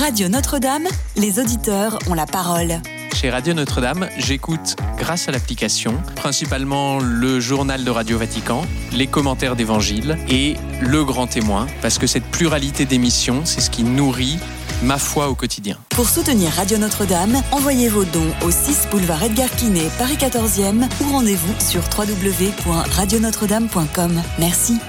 [0.03, 2.81] Radio Notre-Dame, les auditeurs ont la parole.
[3.15, 9.55] Chez Radio Notre-Dame, j'écoute grâce à l'application principalement le journal de Radio Vatican, les commentaires
[9.55, 14.41] d'évangile et le grand témoin, parce que cette pluralité d'émissions, c'est ce qui nourrit
[14.83, 15.79] ma foi au quotidien.
[15.91, 21.13] Pour soutenir Radio Notre-Dame, envoyez vos dons au 6 boulevard Edgar Quinet, Paris 14e ou
[21.13, 24.21] rendez-vous sur www.radionotre-dame.com.
[24.41, 24.81] Merci.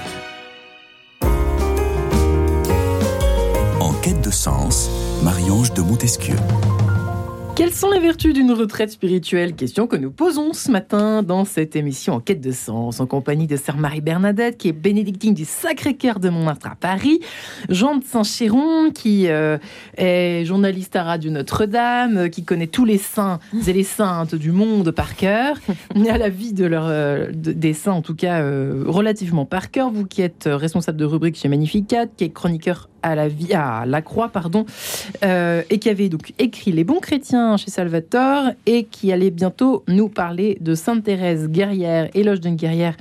[5.54, 6.34] De Montesquieu.
[7.54, 9.54] Quelles sont les vertus d'une retraite spirituelle?
[9.54, 13.46] Question que nous posons ce matin dans cette émission en quête de sens, en compagnie
[13.46, 17.20] de Sœur Marie-Bernadette, qui est bénédictine du Sacré-Cœur de Montmartre à Paris,
[17.68, 19.58] Jean de Saint-Chéron, qui euh,
[19.96, 24.90] est journaliste à Radio Notre-Dame, qui connaît tous les saints et les saintes du monde
[24.90, 25.56] par cœur,
[26.10, 29.92] à la vie de leur, euh, des saints en tout cas euh, relativement par cœur.
[29.92, 33.84] Vous qui êtes responsable de rubrique chez Magnificat, qui est chroniqueur à la vie, à
[33.86, 34.64] la Croix, pardon,
[35.24, 39.84] euh, et qui avait donc écrit Les bons chrétiens chez Salvatore et qui allait bientôt
[39.88, 42.96] nous parler de Sainte Thérèse guerrière, éloge d'une guerrière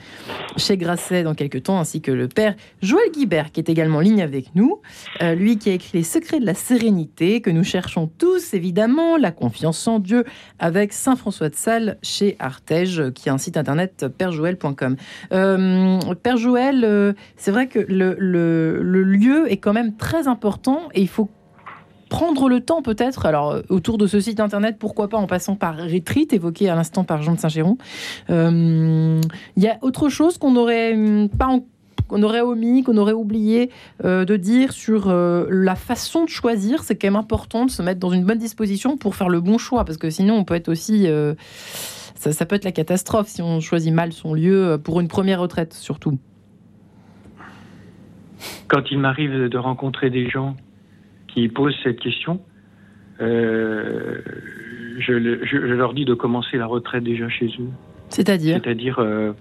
[0.57, 4.01] chez Grasset dans quelques temps, ainsi que le père Joël Guibert qui est également en
[4.01, 4.81] ligne avec nous,
[5.21, 9.15] euh, lui qui a écrit Les secrets de la sérénité que nous cherchons tous évidemment,
[9.15, 10.25] la confiance en Dieu
[10.59, 14.97] avec Saint François de Sales chez Artege, qui a un site internet perjoël.com.
[15.31, 21.01] Euh, père Joël, c'est vrai que le, le lieu est quand même très important et
[21.01, 21.29] il faut
[22.13, 25.75] prendre le temps peut-être, alors autour de ce site internet, pourquoi pas en passant par
[25.75, 27.77] Retreat, évoqué à l'instant par Jean de Saint-Géron.
[28.29, 29.21] Il euh,
[29.57, 31.49] y a autre chose qu'on aurait hum, pas
[32.11, 33.71] aurait omis, qu'on aurait oublié
[34.05, 36.83] euh, de dire sur euh, la façon de choisir.
[36.83, 39.57] C'est quand même important de se mettre dans une bonne disposition pour faire le bon
[39.57, 41.07] choix, parce que sinon on peut être aussi...
[42.15, 45.73] ça peut être la catastrophe si on choisit mal son lieu pour une première retraite
[45.73, 46.19] surtout
[48.67, 50.55] quand il m'arrive de rencontrer des gens
[51.27, 52.39] qui posent cette question,
[53.21, 54.21] euh,
[54.99, 57.69] je, leur dis de commencer la retraite déjà chez eux.
[58.09, 59.33] C'est-à-dire C'est-à-dire, euh,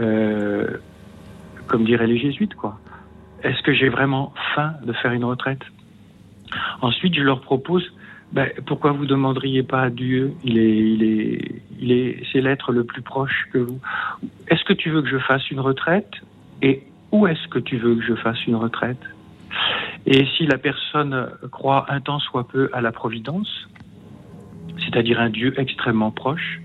[0.00, 0.66] euh,
[1.66, 2.78] comme diraient les jésuites, quoi.
[3.42, 5.62] Est-ce que j'ai vraiment faim de faire une retraite?
[6.80, 7.84] Ensuite, je leur propose,
[8.32, 10.32] ben, pourquoi vous demanderiez pas à Dieu?
[10.44, 13.80] Il est, il est, il est, c'est l'être le plus proche que vous.
[14.48, 16.10] Est-ce que tu veux que je fasse une retraite?
[16.62, 16.82] Et
[17.14, 19.04] où est-ce que tu veux que je fasse une retraite?
[20.04, 23.68] Et si la personne croit un temps soit peu à la providence,
[24.80, 26.60] c'est-à-dire un Dieu extrêmement proche,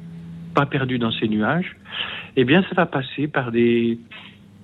[0.55, 1.75] pas perdu dans ses nuages,
[2.35, 3.99] eh bien ça va passer par des,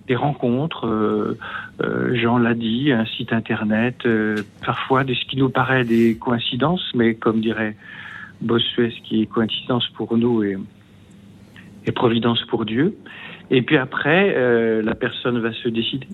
[0.07, 1.37] des rencontres, euh,
[1.83, 6.17] euh, Jean l'a dit, un site internet, euh, parfois de ce qui nous paraît des
[6.17, 7.75] coïncidences, mais comme dirait
[8.41, 10.57] Bossuet, ce qui est coïncidence pour nous et,
[11.85, 12.95] et providence pour Dieu.
[13.51, 16.07] Et puis après, euh, la personne va se décider.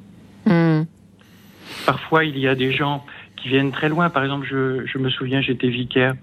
[0.46, 0.84] Hmm.
[1.86, 3.06] Parfois, il y a des gens
[3.38, 4.10] qui viennent très loin.
[4.10, 6.14] Par exemple, je, je me souviens, j'étais vicaire.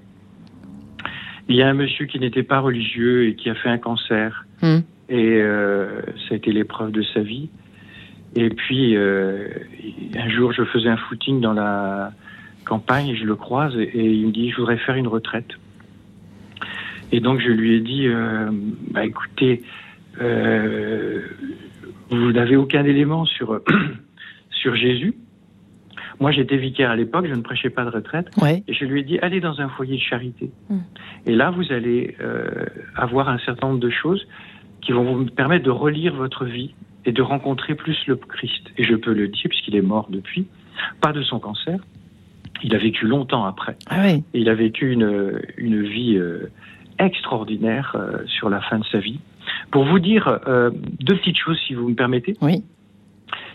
[1.48, 4.44] Il y a un monsieur qui n'était pas religieux et qui a fait un cancer.
[4.60, 4.80] Hmm.
[5.08, 7.48] Et euh, ça a été l'épreuve de sa vie.
[8.36, 9.48] Et puis, euh,
[10.16, 12.12] un jour, je faisais un footing dans la
[12.66, 15.48] campagne et je le croise et, il me dit, je voudrais faire une retraite.
[17.12, 18.50] Et donc, je lui ai dit, euh,
[18.90, 19.62] bah, écoutez,
[20.20, 21.22] euh,
[22.10, 23.60] vous n'avez aucun élément sur,
[24.50, 25.14] sur Jésus.
[26.20, 28.28] Moi, j'étais vicaire à l'époque, je ne prêchais pas de retraite.
[28.66, 30.50] Et je lui ai dit, allez dans un foyer de charité.
[30.68, 30.78] Mm.
[31.26, 32.66] Et là, vous allez euh,
[32.96, 34.26] avoir un certain nombre de choses
[34.80, 38.62] qui vont vous permettre de relire votre vie et de rencontrer plus le Christ.
[38.76, 40.46] Et je peux le dire, puisqu'il est mort depuis,
[41.00, 41.78] pas de son cancer.
[42.64, 43.76] Il a vécu longtemps après.
[43.88, 46.50] Ah et il a vécu une, une vie euh,
[46.98, 49.20] extraordinaire euh, sur la fin de sa vie.
[49.70, 52.34] Pour vous dire euh, deux petites choses, si vous me permettez.
[52.40, 52.64] Oui.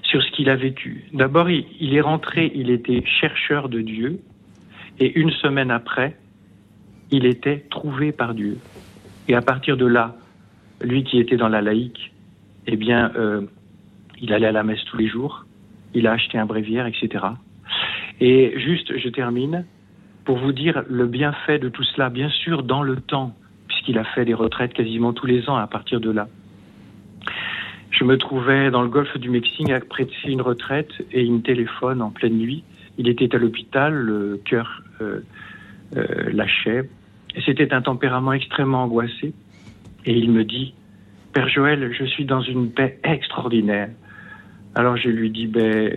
[0.04, 1.06] sur ce qu'il a vécu.
[1.14, 4.20] D'abord, il, est rentré, il était chercheur de Dieu,
[5.00, 6.16] et une semaine après,
[7.10, 8.58] il était trouvé par Dieu.
[9.28, 10.16] Et à partir de là,
[10.84, 12.14] lui qui était dans la laïque,
[12.68, 13.42] eh bien, euh,
[14.22, 15.46] il allait à la messe tous les jours,
[15.94, 17.26] il a acheté un bréviaire, etc.
[18.20, 19.66] Et juste, je termine,
[20.26, 23.36] pour vous dire le bienfait de tout cela, bien sûr, dans le temps,
[23.68, 26.28] puisqu'il a fait des retraites quasiment tous les ans à partir de là.
[27.92, 32.02] Je me trouvais dans le golfe du Mexique après une retraite et il me téléphone
[32.02, 32.64] en pleine nuit.
[32.98, 35.20] Il était à l'hôpital, le cœur euh,
[35.96, 36.90] euh, lâchait.
[37.46, 39.34] C'était un tempérament extrêmement angoissé.
[40.06, 40.74] Et il me dit,
[41.34, 43.90] Père Joël, je suis dans une paix extraordinaire.
[44.76, 45.92] Alors je lui dis, ben,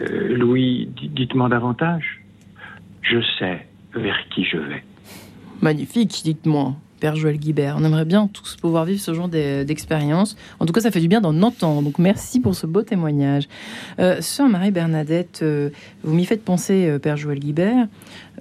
[0.00, 2.17] euh, Louis, dites-moi davantage.
[3.10, 4.84] Je sais vers qui je vais.
[5.60, 6.74] Magnifique, dites-moi.
[7.00, 7.76] Père Joël Guibert.
[7.78, 10.36] On aimerait bien tous pouvoir vivre ce genre d'expérience.
[10.58, 11.82] En tout cas, ça fait du bien d'en entendre.
[11.82, 13.48] Donc, merci pour ce beau témoignage.
[14.00, 15.70] Euh, Sœur Marie-Bernadette, euh,
[16.02, 17.86] vous m'y faites penser, euh, Père Joël Guibert.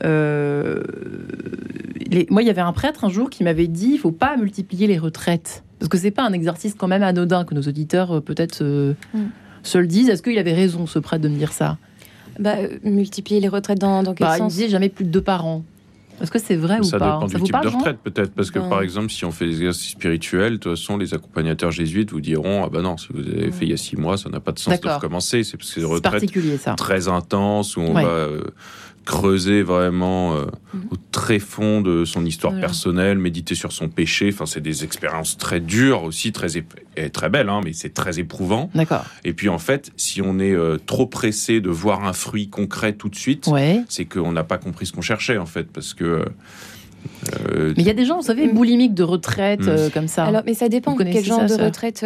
[0.03, 0.81] Euh,
[2.29, 4.87] moi, il y avait un prêtre un jour qui m'avait dit il faut pas multiplier
[4.87, 5.63] les retraites.
[5.79, 8.95] Parce que c'est pas un exercice quand même anodin que nos auditeurs peut-être mm.
[9.61, 10.09] se le disent.
[10.09, 11.77] Est-ce qu'il avait raison, ce prêtre, de me dire ça?
[12.39, 15.45] Bah, Multiplier les retraites dans, dans quel bah, sens Il jamais plus de deux par
[15.45, 15.63] an.
[16.21, 18.59] Est-ce que c'est vrai ou pas Ça dépend du type de retraite peut-être, parce que
[18.59, 22.21] par exemple, si on fait des exercices spirituels, de toute façon, les accompagnateurs jésuites vous
[22.21, 24.39] diront ah ben non, si vous avez fait il y a six mois, ça n'a
[24.39, 25.43] pas de sens de recommencer.
[25.43, 28.41] C'est parce que c'est des retraites très intenses où on va euh,
[29.07, 30.41] creuser vraiment euh,
[30.73, 30.81] mhm.
[30.91, 34.29] au très fond de son histoire personnelle, méditer sur son péché.
[34.33, 36.47] Enfin, c'est des expériences très dures aussi, très
[37.13, 38.69] très belles, hein, mais c'est très éprouvant.
[38.75, 39.05] D'accord.
[39.23, 42.93] Et puis en fait, si on est euh, trop pressé de voir un fruit concret
[42.93, 43.49] tout de suite,
[43.87, 46.25] c'est qu'on n'a pas compris ce qu'on cherchait en fait, parce que
[47.45, 49.89] euh, mais il y a des gens, vous savez, boulimiques de retraite hmm.
[49.93, 50.25] comme ça.
[50.25, 52.05] Alors, mais ça dépend quel genre de retraite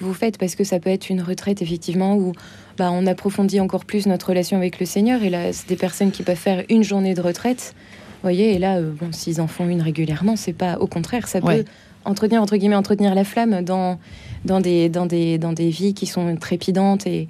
[0.00, 2.32] vous faites, parce que ça peut être une retraite effectivement où
[2.78, 5.22] bah, on approfondit encore plus notre relation avec le Seigneur.
[5.22, 7.74] Et là, c'est des personnes qui peuvent faire une journée de retraite.
[8.22, 11.40] voyez, et là, euh, bon, s'ils en font une régulièrement, c'est pas au contraire, ça
[11.40, 11.64] peut
[12.04, 13.98] entretenir entre guillemets entretenir la flamme dans
[14.44, 17.28] dans des dans des dans des vies qui sont trépidantes et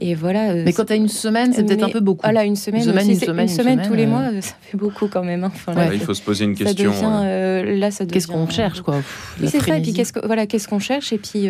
[0.00, 0.50] et voilà.
[0.50, 2.22] Euh, mais quand tu as une semaine, c'est peut-être un peu beaucoup.
[2.22, 5.24] Voilà, une semaine, une semaine, une, semaine, tous les mois, euh, ça fait beaucoup quand
[5.24, 5.44] même.
[5.44, 5.52] Hein.
[5.92, 6.92] il faut se poser une question.
[7.04, 9.00] Euh, là, ça Qu'est-ce qu'on cherche, quoi
[9.40, 9.78] C'est ça.
[9.78, 11.48] Et puis qu'est-ce voilà, qu'est-ce qu'on cherche et puis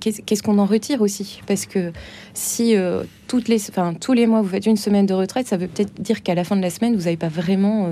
[0.00, 1.92] qu'est-ce qu'on en retire aussi, parce que
[2.34, 2.74] si
[3.28, 6.00] toutes les, enfin tous les mois vous faites une semaine de retraite, ça veut peut-être
[6.00, 7.88] dire qu'à la fin de la semaine vous n'avez pas vraiment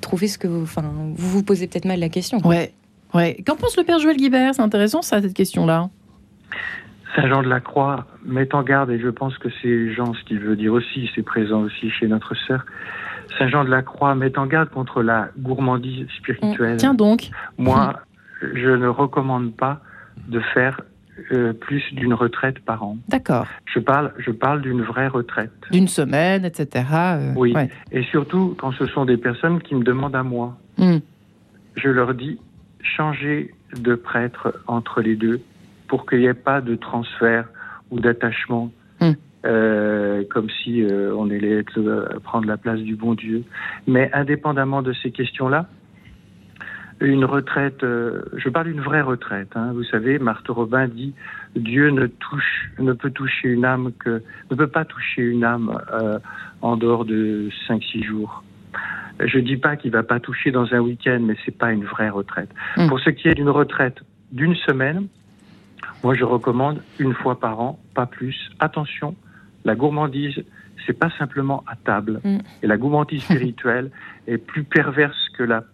[0.00, 0.82] trouvé ce que vous, enfin
[1.14, 2.38] vous vous posez peut-être mal la question.
[2.46, 2.72] Ouais,
[3.14, 3.36] ouais.
[3.46, 5.90] Qu'en pense le père Joël Guibert C'est intéressant ça cette question-là?
[7.14, 10.22] Saint Jean de la Croix met en garde, et je pense que c'est Jean ce
[10.24, 12.64] qu'il veut dire aussi, c'est présent aussi chez notre sœur.
[13.38, 16.76] Saint Jean de la Croix met en garde contre la gourmandise spirituelle.
[16.76, 17.30] Tiens donc.
[17.56, 17.94] Moi,
[18.40, 19.80] je ne recommande pas
[20.28, 20.80] de faire
[21.32, 22.96] euh, plus d'une retraite par an.
[23.08, 23.46] D'accord.
[23.66, 25.52] Je parle, je parle d'une vraie retraite.
[25.70, 26.84] D'une semaine, etc.
[26.92, 27.54] Euh, oui.
[27.90, 30.56] Et surtout quand ce sont des personnes qui me demandent à moi.
[30.76, 30.98] Hmm.
[31.76, 32.38] Je leur dis,
[32.82, 35.40] changez de prêtre entre les deux
[35.88, 37.48] pour qu'il n'y ait pas de transfert
[37.90, 38.70] ou d'attachement,
[39.00, 39.12] hmm.
[39.46, 43.42] euh, comme si euh, on allait être, prendre la place du bon Dieu.
[43.86, 45.66] Mais indépendamment de ces questions-là,
[47.00, 49.50] une retraite, euh, je parle d'une vraie retraite.
[49.54, 49.72] Hein.
[49.72, 51.14] vous savez, Marthe Robin dit
[51.56, 55.80] Dieu ne touche, ne peut toucher une âme que ne peut pas toucher une âme
[56.60, 58.42] en dehors de 5-6 jours.
[59.20, 62.10] Je dis pas qu'il va pas toucher dans un week-end, mais c'est pas une vraie
[62.10, 62.50] retraite.
[62.76, 62.88] Hmm.
[62.88, 64.00] Pour ce qui est d'une retraite
[64.32, 65.08] d'une semaine,
[66.04, 68.50] moi, je recommande une fois par an, pas plus.
[68.60, 69.16] Attention,
[69.64, 70.44] la gourmandise,
[70.86, 72.20] c'est pas simplement à table.
[72.24, 72.38] Mm.
[72.62, 73.90] Et la gourmandise spirituelle
[74.26, 75.64] est plus perverse que la,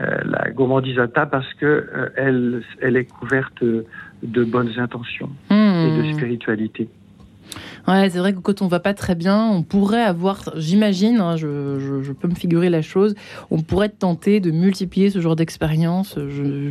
[0.00, 5.30] euh, la gourmandise à table parce que euh, elle, elle est couverte de bonnes intentions
[5.50, 5.54] mm.
[5.54, 6.88] et de spiritualité.
[7.88, 11.36] Ouais, c'est vrai que quand on va pas très bien, on pourrait avoir, j'imagine, hein,
[11.36, 13.14] je, peux me figurer la chose,
[13.50, 16.18] on pourrait tenter de multiplier ce genre d'expérience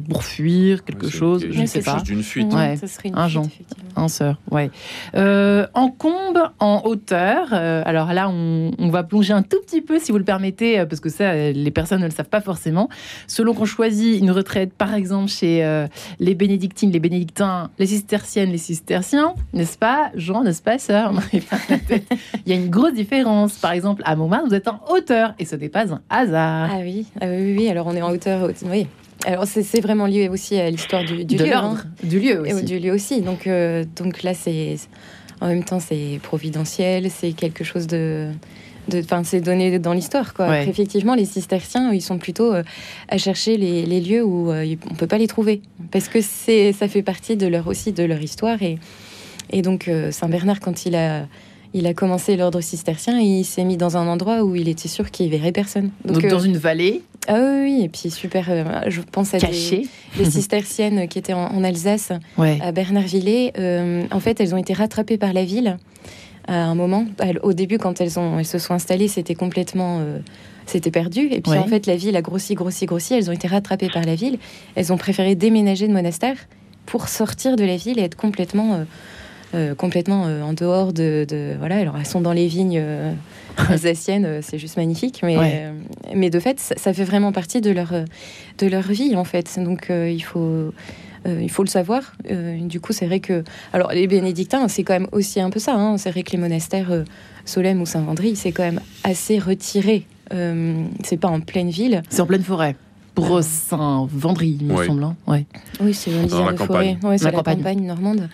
[0.10, 2.02] pour fuir quelque chose, je ne sais pas.
[2.02, 2.54] d'une fuite.
[2.54, 4.70] Ouais, ça serait une un fuite, un sœur, ouais.
[5.16, 10.00] Euh, en combe, en hauteur, euh, alors là, on, va plonger un tout petit peu,
[10.00, 12.90] si vous le permettez, euh, parce que ça, les personnes ne le savent pas forcément.
[13.28, 15.86] Selon qu'on choisit une retraite, par exemple, chez
[16.20, 21.05] les bénédictines, les bénédictins, les cisterciennes, les cisterciens, n'est-ce pas, Jean, n'est-ce pas, sœur?
[22.46, 23.54] Il y a une grosse différence.
[23.54, 26.70] Par exemple, à Montmartre, vous êtes en hauteur et ce n'est pas un hasard.
[26.72, 28.50] Ah oui, ah oui, oui, alors on est en hauteur.
[28.66, 28.88] Oui.
[29.26, 31.56] Alors c'est vraiment lié aussi à l'histoire du, du, de lieu.
[31.56, 31.78] Hein.
[32.04, 32.60] Du lieu aussi.
[32.60, 33.22] Et du lieu aussi.
[33.22, 34.78] Donc, euh, donc là, c'est
[35.42, 38.30] en même temps, c'est providentiel, c'est quelque chose de.
[38.94, 40.62] Enfin, c'est donné dans l'histoire, quoi.
[40.62, 42.62] Effectivement, les cisterciens, ils sont plutôt euh,
[43.10, 46.72] à chercher les, les, lieux où euh, on peut pas les trouver, parce que c'est,
[46.72, 48.78] ça fait partie de leur aussi de leur histoire et
[49.52, 51.28] Et donc, Saint Bernard, quand il a
[51.78, 54.88] il a commencé l'ordre cistercien et il s'est mis dans un endroit où il était
[54.88, 55.92] sûr qu'il verrait personne.
[56.06, 58.46] Donc, dans une vallée Ah oui, et puis super,
[58.88, 59.52] je pense à des,
[60.24, 63.52] cisterciennes qui étaient en, Alsace, à Bernardvillers.
[64.10, 65.78] en fait, elles ont été rattrapées par la ville
[66.48, 67.08] à un moment.
[67.44, 70.00] Au début, quand elles, ont, elles se sont installées, c'était complètement
[70.66, 71.28] c'était perdu.
[71.32, 73.14] Et puis en fait, la ville a grossi, grossi, grossi.
[73.14, 74.38] Elles ont été rattrapées par la ville.
[74.76, 76.38] Elles ont préféré déménager de monastère
[76.86, 78.86] pour sortir de la ville et être complètement, euh, euh,
[79.78, 81.78] complètement euh, en dehors de, voilà.
[81.78, 82.84] Alors elles sont dans les vignes
[83.58, 85.22] alsaciennes, c'est juste magnifique.
[85.24, 85.72] Mais,
[86.14, 87.94] mais de fait, ça, fait vraiment partie de leur,
[88.58, 89.60] de leur vie en fait.
[89.60, 90.74] Donc il faut
[91.28, 92.14] il faut le savoir.
[92.62, 93.44] du coup, c'est vrai que.
[93.74, 95.74] Alors, les bénédictins, c'est quand même aussi un peu ça.
[95.74, 95.98] Hein.
[95.98, 97.04] C'est vrai que les monastères
[97.46, 102.02] Solem ou Saint-Vendry, c'est quand même assez retiré euh, c'est pas en pleine ville.
[102.10, 102.76] C'est en pleine forêt.
[103.14, 105.04] Pour euh, Saint-Vendry, il me semble.
[105.04, 105.16] Hein.
[105.28, 105.46] Ouais.
[105.80, 106.98] Oui, c'est une dizaine de forêts.
[107.04, 108.30] Ouais, c'est la, campagne, normande.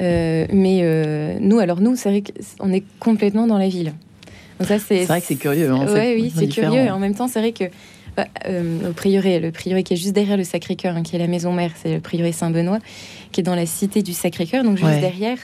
[0.00, 2.22] Euh, mais nous, alors nous, c'est vrai
[2.58, 3.92] qu'on est complètement dans la ville.
[4.60, 5.70] c'est vrai que c'est curieux.
[5.70, 6.82] Hein, oui, c'est curieux.
[6.82, 7.64] Et en même temps, c'est vrai que
[8.16, 8.26] bah,
[8.88, 11.52] au prieuré, le prieuré qui est juste derrière le Sacré-Cœur, hein, qui est la maison
[11.52, 12.78] mère, c'est le prieuré Saint-Benoît,
[13.32, 15.38] qui est dans la cité du Sacré-Cœur, donc juste derrière.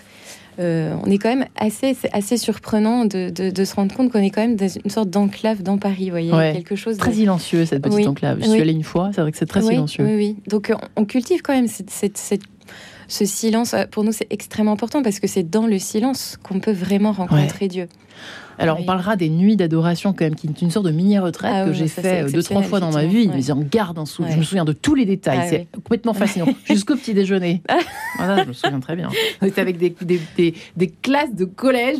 [0.58, 3.30] Euh, on est quand même assez, assez surprenant de,
[3.64, 6.10] se rendre compte qu'on est quand même dans une sorte d'enclave dans Paris.
[6.10, 8.38] Voyez, quelque chose très silencieux cette petite enclave.
[8.40, 10.04] Je suis allée une fois, c'est vrai que c'est très silencieux.
[10.04, 10.36] Oui, oui.
[10.48, 11.68] Donc on cultive quand même
[13.08, 13.74] ce silence.
[13.90, 17.68] Pour nous, c'est extrêmement important parce que c'est dans le silence qu'on peut vraiment rencontrer
[17.68, 17.88] Dieu.
[18.58, 21.64] Alors, on parlera des nuits d'adoration, quand même, qui est une sorte de mini-retraite ah
[21.66, 23.28] que j'ai fait euh, deux, trois fois dans ma vie.
[23.28, 24.24] Mais en garde en sous.
[24.28, 25.38] Je me souviens de tous les détails.
[25.42, 26.46] Ah c'est complètement fascinant.
[26.64, 27.62] Jusqu'au petit déjeuner.
[28.18, 29.08] voilà, je me souviens très bien.
[29.40, 29.94] On était avec des,
[30.36, 31.98] des, des, classes de collège.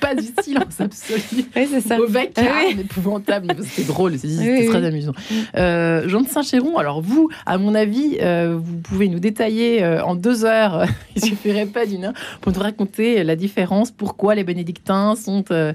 [0.00, 1.44] pas du silence absolu.
[1.56, 1.98] Oui, c'est ça.
[1.98, 3.54] Mauvais ah, épouvantable.
[3.62, 5.12] C'était drôle, c'était très amusant.
[5.56, 10.14] Euh, Jean de Saint-Chéron, alors vous, à mon avis, euh, vous pouvez nous détailler en
[10.14, 15.09] deux heures, il suffirait pas d'une heure, pour nous raconter la différence, pourquoi les bénédictins
[15.16, 15.72] sont euh,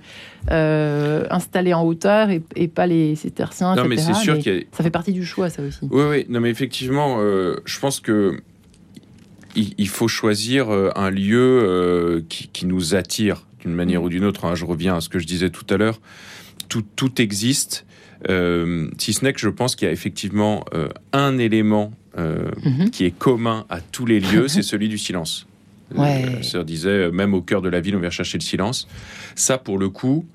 [0.51, 3.75] euh, installés en hauteur et, pas les cisterciens.
[3.75, 5.79] Non, mais c'est sûr que ça fait partie du choix, ça aussi.
[5.83, 6.25] Oui, oui.
[6.29, 8.39] Non, mais effectivement, euh, je pense que
[9.55, 14.43] il, faut choisir un lieu qui, nous attire d'une manière ou d'une autre.
[14.43, 14.55] Hein.
[14.55, 16.01] Je reviens à ce que je disais tout à l'heure.
[16.67, 17.85] Tout, tout existe.
[18.27, 20.65] si ce n'est que je pense qu'il y a effectivement
[21.13, 22.89] un élément mm-hmm.
[22.89, 25.47] qui est commun à tous les lieux, c'est celui du silence.
[25.93, 26.25] Ouais.
[26.25, 28.87] La sœur disait, euh, même au cœur de la ville, on vient chercher le silence.
[29.35, 30.25] Ça, pour le coup,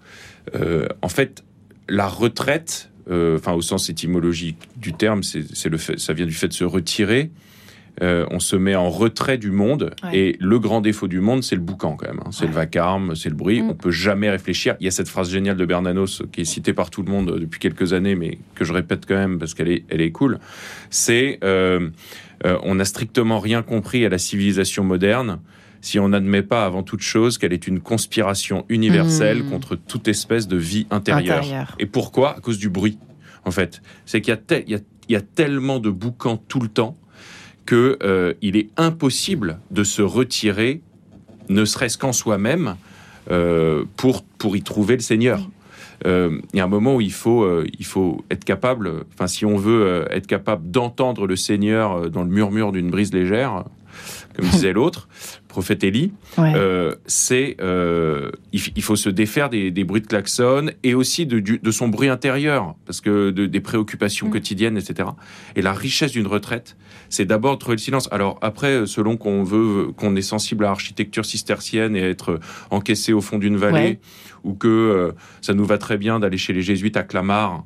[0.54, 1.44] euh, en fait,
[1.88, 6.34] la retraite, euh, enfin au sens étymologique du terme, c'est le fait, ça vient du
[6.34, 7.30] fait de se retirer.
[8.00, 11.60] on se met en retrait du monde et le grand défaut du monde, c'est le
[11.60, 12.20] boucan quand même.
[12.24, 12.30] Hein.
[12.30, 13.60] C'est le vacarme, c'est le bruit.
[13.60, 13.70] Mm.
[13.70, 14.76] On peut jamais réfléchir.
[14.80, 17.38] Il y a cette phrase géniale de Bernanos qui est citée par tout le monde
[17.38, 20.38] depuis quelques années, mais que je répète quand même parce qu'elle est, elle est cool.
[20.88, 21.90] C'est euh,
[22.44, 25.40] on n'a strictement rien compris à la civilisation moderne
[25.80, 29.50] si on n'admet pas avant toute chose qu'elle est une conspiration universelle hmm.
[29.50, 31.74] contre toute espèce de vie intérieure.
[31.78, 32.36] Et pourquoi?
[32.36, 32.98] À cause du bruit,
[33.44, 33.82] en fait.
[34.06, 34.36] C'est qu'il
[35.08, 36.96] y, a tellement de boucans tout le temps
[37.66, 40.82] qu'il euh, est impossible de se retirer,
[41.48, 42.76] ne serait-ce qu'en soi-même,
[43.30, 45.40] euh, pour, pour y trouver le Seigneur.
[45.40, 45.59] Euh,
[46.04, 49.44] il y a un moment où il faut, euh, il faut être capable, enfin, si
[49.44, 53.64] on veut euh, être capable d'entendre le Seigneur dans le murmure d'une brise légère,
[54.34, 55.08] comme disait l'autre,
[55.48, 56.12] prophète Élie,
[57.06, 57.56] c'est
[58.52, 62.74] il, faut se défaire des, bruits de klaxon et aussi de, de, son bruit intérieur,
[62.86, 64.30] parce que des préoccupations mm.
[64.30, 65.08] quotidiennes, etc.
[65.56, 66.76] Et la richesse d'une retraite,
[67.08, 68.08] c'est d'abord de trouver le silence.
[68.12, 72.38] Alors après, selon qu'on veut, qu'on est sensible à l'architecture cistercienne et être
[72.70, 73.98] encaissé au fond d'une vallée
[74.44, 77.64] ou que euh, ça nous va très bien d'aller chez les jésuites à Clamart.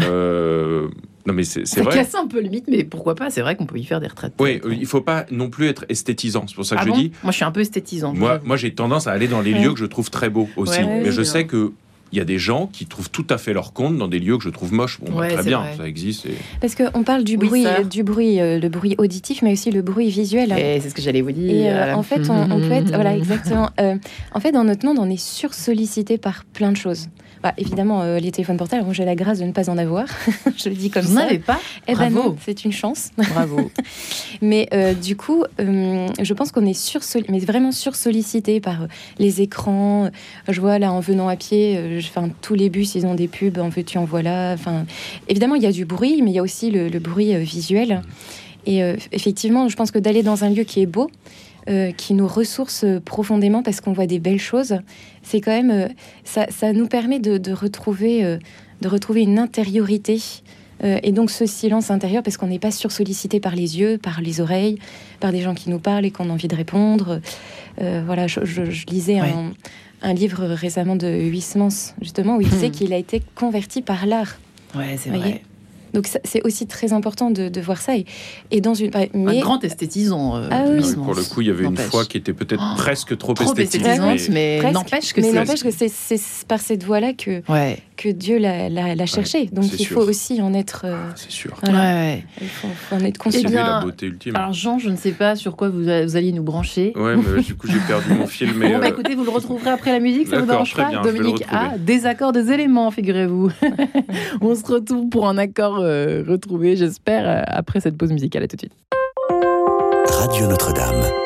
[0.00, 0.88] Euh,
[1.26, 1.92] non mais c'est vrai.
[1.92, 4.00] Ça casse un peu le mythe, mais pourquoi pas C'est vrai qu'on peut y faire
[4.00, 4.34] des retraites.
[4.40, 6.46] Oui, il il faut pas non plus être esthétisant.
[6.46, 7.12] C'est pour ça que ah je dis.
[7.22, 8.14] Moi, je suis un peu esthétisant.
[8.14, 10.80] Moi, moi j'ai tendance à aller dans les lieux que je trouve très beaux aussi.
[10.84, 11.72] mais je sais que
[12.14, 14.38] il y a des gens qui trouvent tout à fait leur compte dans des lieux
[14.38, 15.00] que je trouve moches.
[15.00, 16.28] Bon, très bien, ça existe.
[16.60, 20.10] Parce qu'on parle du bruit, du bruit, euh, le bruit auditif, mais aussi le bruit
[20.10, 20.54] visuel.
[20.56, 21.72] c'est ce que j'allais vous dire.
[21.74, 23.70] Euh, en fait, on, peut être, voilà, exactement.
[23.80, 23.96] Euh,
[24.32, 27.08] en fait, dans notre monde, on est sursollicité par plein de choses.
[27.44, 30.06] Bah, évidemment, euh, les téléphones portables, j'ai la grâce de ne pas en avoir.
[30.56, 31.20] je le dis comme Vous ça.
[31.20, 32.10] Vous n'avez pas Eh ben
[32.42, 33.10] c'est une chance.
[33.18, 33.70] Bravo.
[34.40, 38.86] mais euh, du coup, euh, je pense qu'on est sur mais vraiment sursollicité par
[39.18, 40.08] les écrans.
[40.48, 43.58] Je vois là en venant à pied, enfin tous les bus ils ont des pubs,
[43.58, 44.54] en veux-tu en voilà.
[44.54, 44.86] Enfin,
[45.28, 48.00] évidemment il y a du bruit, mais il y a aussi le bruit visuel.
[48.64, 48.80] Et
[49.12, 51.10] effectivement, je pense que d'aller dans un lieu qui est beau,
[51.66, 54.80] euh, qui nous ressource profondément parce qu'on voit des belles choses.
[55.22, 55.88] C'est quand même, euh,
[56.22, 58.36] ça, ça, nous permet de, retrouver, euh,
[58.82, 60.20] de retrouver une intériorité
[60.82, 64.42] et donc ce silence intérieur, parce qu'on n'est pas sursollicité par les yeux, par les
[64.42, 64.78] oreilles,
[65.18, 67.20] par des gens qui nous parlent et qu'on a envie de répondre.
[67.78, 72.72] voilà, je, lisais un, livre récemment de Huysmans, justement, où il disait hmm.
[72.72, 74.36] qu'il a été converti par l'art.
[74.74, 75.40] Ouais, c'est vrai.
[75.94, 77.96] Donc c'est aussi très important de, voir ça.
[77.96, 78.04] Et,
[78.50, 79.38] et dans une, mais...
[79.38, 80.36] Un grand esthétisant.
[80.36, 80.64] Euh, ah
[80.96, 83.54] pour le coup, il y avait une fois qui était peut-être oh, presque trop, trop
[83.54, 87.78] esthétisante, mais, n'empêche que c'est par cette voie-là que, ouais.
[87.96, 89.46] Que Dieu l'a cherché.
[89.46, 90.82] Donc il faut aussi en être.
[90.84, 91.54] Euh, ah, c'est sûr.
[91.66, 92.24] Ouais.
[92.40, 93.48] Il faut, en être conscient.
[93.48, 94.36] C'est la beauté ultime.
[94.36, 96.92] Alors Jean, je ne sais pas sur quoi vous, alliez nous brancher.
[96.96, 98.54] Ouais, mais du coup j'ai perdu mon fil.
[98.54, 101.02] Mais bon, bah, euh, écoutez, vous le retrouverez après la musique, ça vous dérange pas,
[101.02, 101.78] Dominique A.
[101.78, 103.50] Désaccord des éléments, figurez-vous.
[104.40, 108.42] On se retrouve pour un accord euh, retrouver, j'espère, euh, après cette pause musicale.
[108.44, 108.72] À tout de suite.
[110.06, 111.23] Radio Notre-Dame.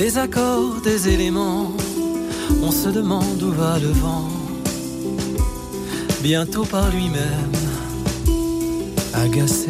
[0.00, 1.72] Des accords, des éléments,
[2.62, 4.30] on se demande où va le vent.
[6.22, 7.52] Bientôt par lui-même,
[9.12, 9.68] agacé.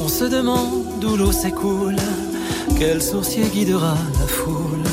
[0.00, 2.02] On se demande d'où l'eau s'écoule,
[2.80, 4.88] quel sourcier guidera la foule,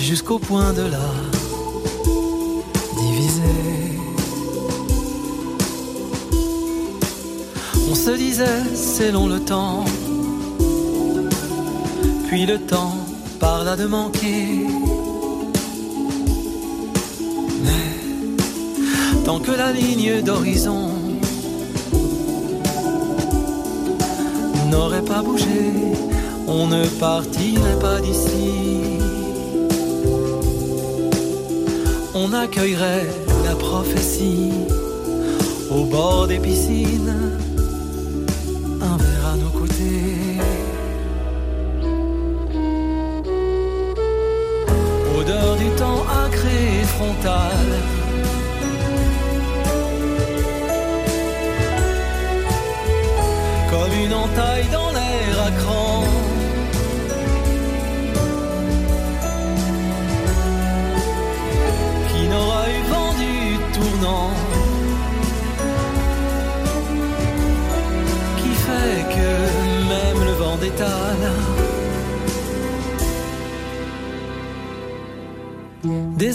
[0.00, 1.25] jusqu'au point de la
[8.36, 9.84] disait, c'est long le temps,
[12.28, 12.96] puis le temps
[13.40, 14.66] parla de manquer.
[19.24, 20.90] Tant que la ligne d'horizon
[24.70, 25.72] n'aurait pas bougé,
[26.46, 28.98] on ne partirait pas d'ici.
[32.14, 33.06] On accueillerait
[33.44, 34.52] la prophétie
[35.70, 37.14] au bord des piscines,
[46.96, 47.96] frontal
[54.04, 56.15] une entaille dans l'air à cran.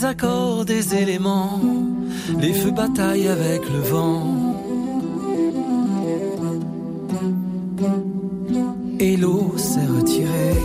[0.04, 1.60] Accords, des éléments,
[2.40, 4.42] les feux bataillent avec le vent.
[9.02, 10.58] et l'eau s'est retirée.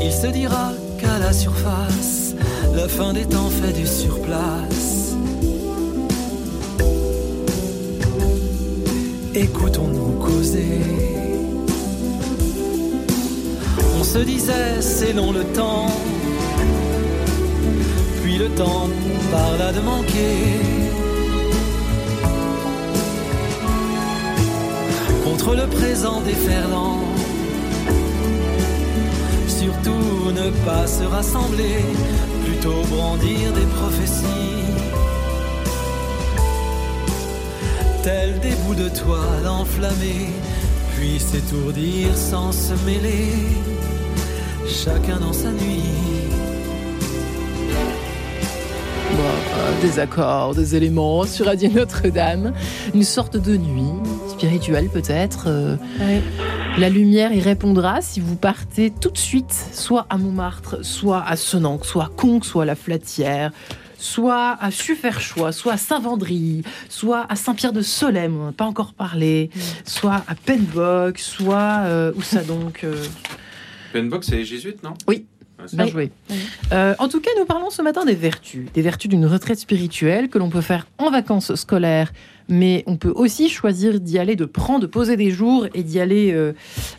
[0.00, 2.34] Il se dira qu'à la surface,
[2.74, 5.14] la fin des temps fait du surplace.
[9.34, 10.80] Écoutons-nous causer.
[14.00, 15.88] On se disait, c'est long le temps.
[18.42, 18.88] Le temps
[19.30, 20.82] parla de manquer.
[25.24, 26.98] contre le présent déferlant.
[29.46, 31.84] Surtout ne pas se rassembler,
[32.44, 34.64] plutôt brandir des prophéties.
[38.02, 40.32] Tels des bouts de toile enflammés,
[40.96, 43.30] puis s'étourdir sans se mêler,
[44.66, 46.01] chacun dans sa nuit.
[49.80, 52.52] Des accords, des éléments sur Radio Notre-Dame,
[52.94, 53.92] une sorte de nuit
[54.28, 55.44] spirituelle peut-être.
[55.48, 55.76] Euh,
[56.78, 61.36] la lumière y répondra si vous partez tout de suite, soit à Montmartre, soit à
[61.36, 63.52] Senanque, soit à Conques, soit à La Flatière,
[63.98, 69.60] soit à Sufferchois, soit à Saint-Vendry, soit à Saint-Pierre-de-Solem, on n'a pas encore parlé, mm.
[69.84, 71.82] soit à Penbock, soit...
[71.84, 73.04] Euh, où ça donc euh
[73.92, 74.94] Penbock, c'est les jésuites, non?
[75.06, 75.26] Oui,
[75.72, 76.10] Bien joué.
[76.72, 80.28] Euh, en tout cas, nous parlons ce matin des vertus, des vertus d'une retraite spirituelle
[80.28, 82.12] que l'on peut faire en vacances scolaires,
[82.52, 85.98] mais on peut aussi choisir d'y aller, de prendre, de poser des jours et d'y
[85.98, 86.52] aller euh,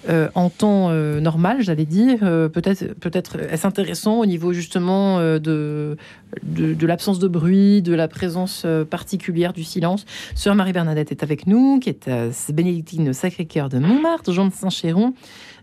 [0.09, 2.19] euh, en temps normal, j'allais dire.
[2.19, 5.97] peut-être, peut-être est-ce intéressant au niveau justement de,
[6.43, 10.05] de, l'absence de bruit, de la présence particulière du silence.
[10.35, 12.09] Sœur Marie-Bernadette est avec nous, qui est
[12.51, 15.13] bénédictine au Sacré-Cœur de Montmartre, Jean de Saint-Chéron.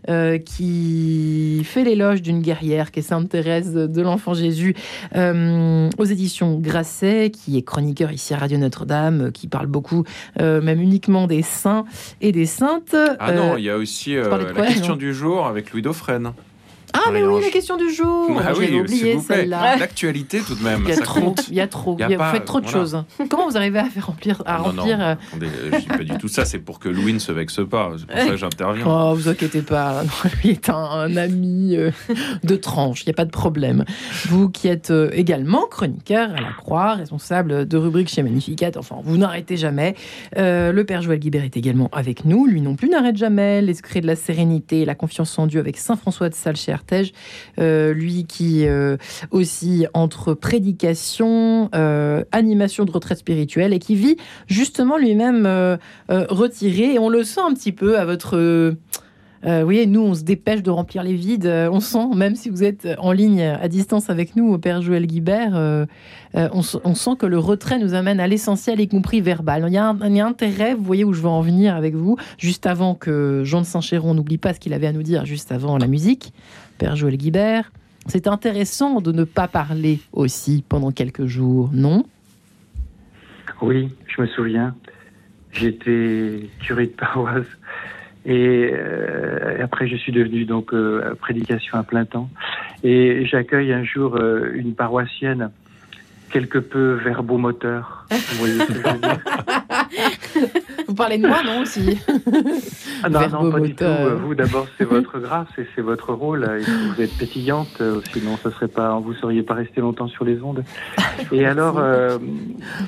[0.09, 4.75] Euh, qui fait l'éloge d'une guerrière qui est Sainte Thérèse de l'Enfant Jésus
[5.15, 9.80] euh, aux éditions Grasset, qui est chroniqueur ici à Radio Notre-Dame, qui parle beaucoup,
[10.39, 11.85] euh, même uniquement des saints
[12.21, 12.95] et des saintes.
[13.19, 16.33] Ah non, il y a aussi la question du jour avec Louis Dauphren.
[16.93, 18.41] Ah, mais oui, la question du jour.
[18.43, 19.77] Ah oui, oublié celle-là.
[19.79, 20.81] L'actualité, tout de même.
[20.83, 21.35] Il y a trop.
[21.49, 21.97] Il y a trop.
[21.97, 23.03] vous faites trop de choses.
[23.29, 25.17] Comment vous arrivez à faire remplir, à remplir non, non.
[25.41, 26.45] Euh, dis pas du tout ça.
[26.45, 27.91] C'est pour que Louis ne se vexe pas.
[27.97, 28.85] C'est pour ça que j'interviens.
[28.87, 30.03] Oh, vous inquiétez pas.
[30.43, 31.91] lui est un, ami euh,
[32.43, 33.03] de tranche.
[33.03, 33.85] Il n'y a pas de problème.
[34.27, 38.71] Vous qui êtes euh, également chroniqueur à la Croix, responsable de rubrique chez Magnificat.
[38.77, 39.95] Enfin, vous n'arrêtez jamais.
[40.35, 42.45] le père Joël Guibert est également avec nous.
[42.45, 43.61] Lui non plus n'arrête jamais.
[43.61, 46.57] Les secrets de la sérénité, la confiance en Dieu avec Saint François de Sales
[47.59, 48.97] euh, lui qui euh,
[49.31, 54.17] aussi entre prédication, euh, animation de retraite spirituelle et qui vit
[54.47, 55.47] justement lui-même
[56.09, 56.93] retiré.
[56.93, 58.75] Et on le sent un petit peu à votre...
[59.43, 61.47] Euh, oui, nous, on se dépêche de remplir les vides.
[61.47, 65.07] on sent, même si vous êtes en ligne à distance avec nous, au Père Joël
[65.07, 65.87] Guibert,
[66.33, 69.65] on, sent que le retrait nous amène à l'essentiel, y compris verbal.
[69.67, 71.75] Il y, a un, il y, a intérêt, vous voyez où je veux en venir
[71.75, 75.03] avec vous, juste avant que Jean de Saint-Chéron n'oublie pas ce qu'il avait à nous
[75.03, 76.33] dire juste avant la musique.
[76.77, 77.71] Père Joël Guibert.
[78.07, 82.03] C'est intéressant de ne pas parler aussi pendant quelques jours, non?
[83.61, 84.75] Oui, je me souviens.
[85.51, 87.45] J'étais curé de paroisse
[88.25, 92.29] et euh, après je suis devenu donc euh, prédication à plein temps
[92.83, 95.51] et j'accueille un jour euh, une paroissienne
[96.31, 98.05] quelque peu verbomoteur.
[98.09, 99.19] Vous voyez ce que je veux dire
[100.87, 101.99] Vous parlez de moi, non, aussi
[103.03, 103.85] ah Non, non, pas du tout.
[104.23, 106.49] Vous, d'abord, c'est votre grâce et c'est votre rôle.
[106.95, 110.41] Vous êtes pétillante, euh, sinon ça serait pas, vous seriez pas resté longtemps sur les
[110.41, 110.63] ondes.
[111.31, 112.17] Et alors, euh,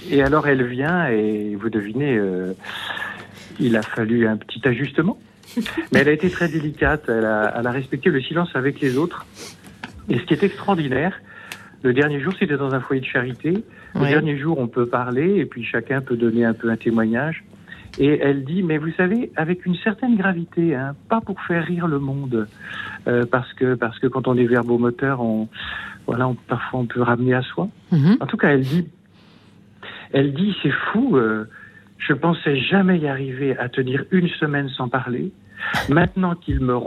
[0.09, 2.53] et alors, elle vient et vous devinez, euh,
[3.59, 5.17] il a fallu un petit ajustement.
[5.91, 7.05] Mais elle a été très délicate.
[7.07, 9.25] Elle a, elle a respecté le silence avec les autres.
[10.09, 11.19] Et ce qui est extraordinaire,
[11.83, 13.63] le dernier jour, c'était dans un foyer de charité.
[13.95, 17.43] Le dernier jour, on peut parler et puis chacun peut donner un peu un témoignage.
[17.99, 21.85] Et elle dit, mais vous savez, avec une certaine gravité, hein, pas pour faire rire
[21.85, 22.47] le monde,
[23.07, 25.47] euh, parce que parce que quand on est verbomoteur, on
[26.07, 27.69] voilà, on, parfois on peut ramener à soi.
[27.91, 28.17] Mhm.
[28.19, 28.87] En tout cas, elle dit,
[30.11, 31.17] elle dit, c'est fou.
[31.17, 31.47] Euh,
[32.07, 35.31] je pensais jamais y arriver à tenir une semaine sans parler.
[35.87, 36.77] Maintenant qu'il me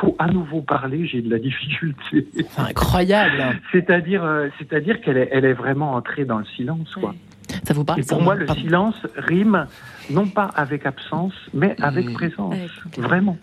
[0.00, 2.26] faut à nouveau parler, j'ai de la difficulté.
[2.58, 3.60] Incroyable.
[3.70, 7.14] c'est-à-dire, euh, c'est-à-dire qu'elle est, elle est vraiment entrée dans le silence, quoi.
[7.62, 9.66] Ça vous parle Et pour moi, le silence rime
[10.10, 12.12] non pas avec absence, mais avec mmh.
[12.14, 12.56] présence.
[12.98, 13.38] Vraiment.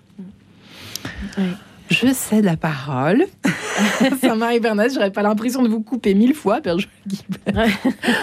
[1.91, 3.25] Je cède la parole.
[4.21, 6.77] Saint-Marie Bernard, j'aurais pas l'impression de vous couper mille fois, Père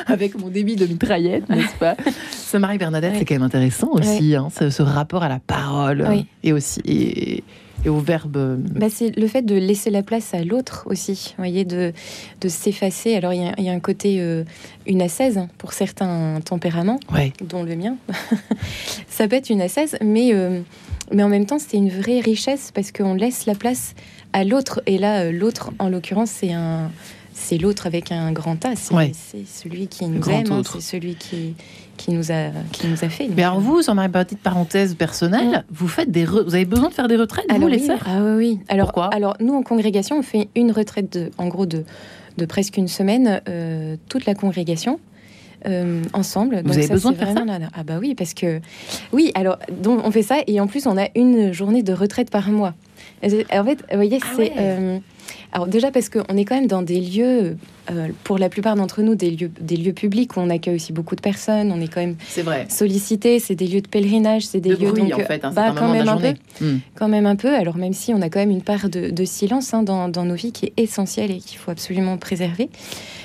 [0.07, 1.95] avec mon débit de mitraillette, n'est-ce pas?
[2.31, 6.81] Saint-Marie Bernadette, c'est quand même intéressant aussi, hein, ce, rapport à la parole et aussi
[6.87, 7.45] et,
[7.87, 8.59] au verbe.
[8.75, 11.93] Bah, c'est le fait de laisser la place à l'autre aussi, voyez, de,
[12.41, 13.17] de s'effacer.
[13.17, 14.45] Alors il y, a un côté, euh,
[14.87, 17.01] une assaise pour certains tempéraments,
[17.47, 17.97] dont le mien.
[19.09, 20.61] Ça peut être une assaise, mais, euh,
[21.13, 23.95] mais en même temps c'est une vraie richesse parce qu'on laisse la place
[24.33, 24.83] à l'autre.
[24.87, 26.91] Et là, euh, l'autre, en l'occurrence, c'est un
[27.39, 28.75] c'est l'autre avec un grand A.
[28.75, 31.55] C'est celui qui nous aime, hein, c'est celui qui,
[31.97, 33.29] qui, nous a, qui nous a fait.
[33.35, 36.95] Mais alors vous, sans ma petite parenthèse personnelle, vous faites des vous avez besoin de
[36.95, 38.03] faire des retraites, vous, les sœurs?
[38.07, 39.15] Ah oui, Alors, Pourquoi?
[39.15, 41.85] alors, nous, en congrégation, on fait une retraite, de, en gros, de,
[42.37, 44.99] de presque une semaine, euh, toute la congrégation.
[45.69, 46.63] Euh, ensemble.
[46.65, 47.45] Vous avez besoin de faire ça
[47.75, 48.61] Ah bah oui, parce que
[49.13, 52.31] oui, alors donc on fait ça et en plus on a une journée de retraite
[52.31, 52.75] par mois.
[53.23, 54.99] En fait, vous voyez, ah c'est euh,
[55.53, 57.57] alors déjà parce qu'on est quand même dans des lieux,
[57.91, 60.93] euh, pour la plupart d'entre nous, des lieux, des lieux publics où on accueille aussi
[60.93, 61.73] beaucoup de personnes.
[61.73, 62.67] On est quand même vrai.
[62.69, 63.39] sollicité.
[63.39, 66.09] C'est des lieux de pèlerinage, c'est des lieux donc en fait, hein, bah, quand même
[66.09, 66.79] un peu, hmm.
[66.95, 67.55] quand même un peu.
[67.55, 70.53] Alors même si on a quand même une part de, silence hein, dans, nos vies
[70.53, 72.69] qui est essentielle et qu'il faut absolument préserver,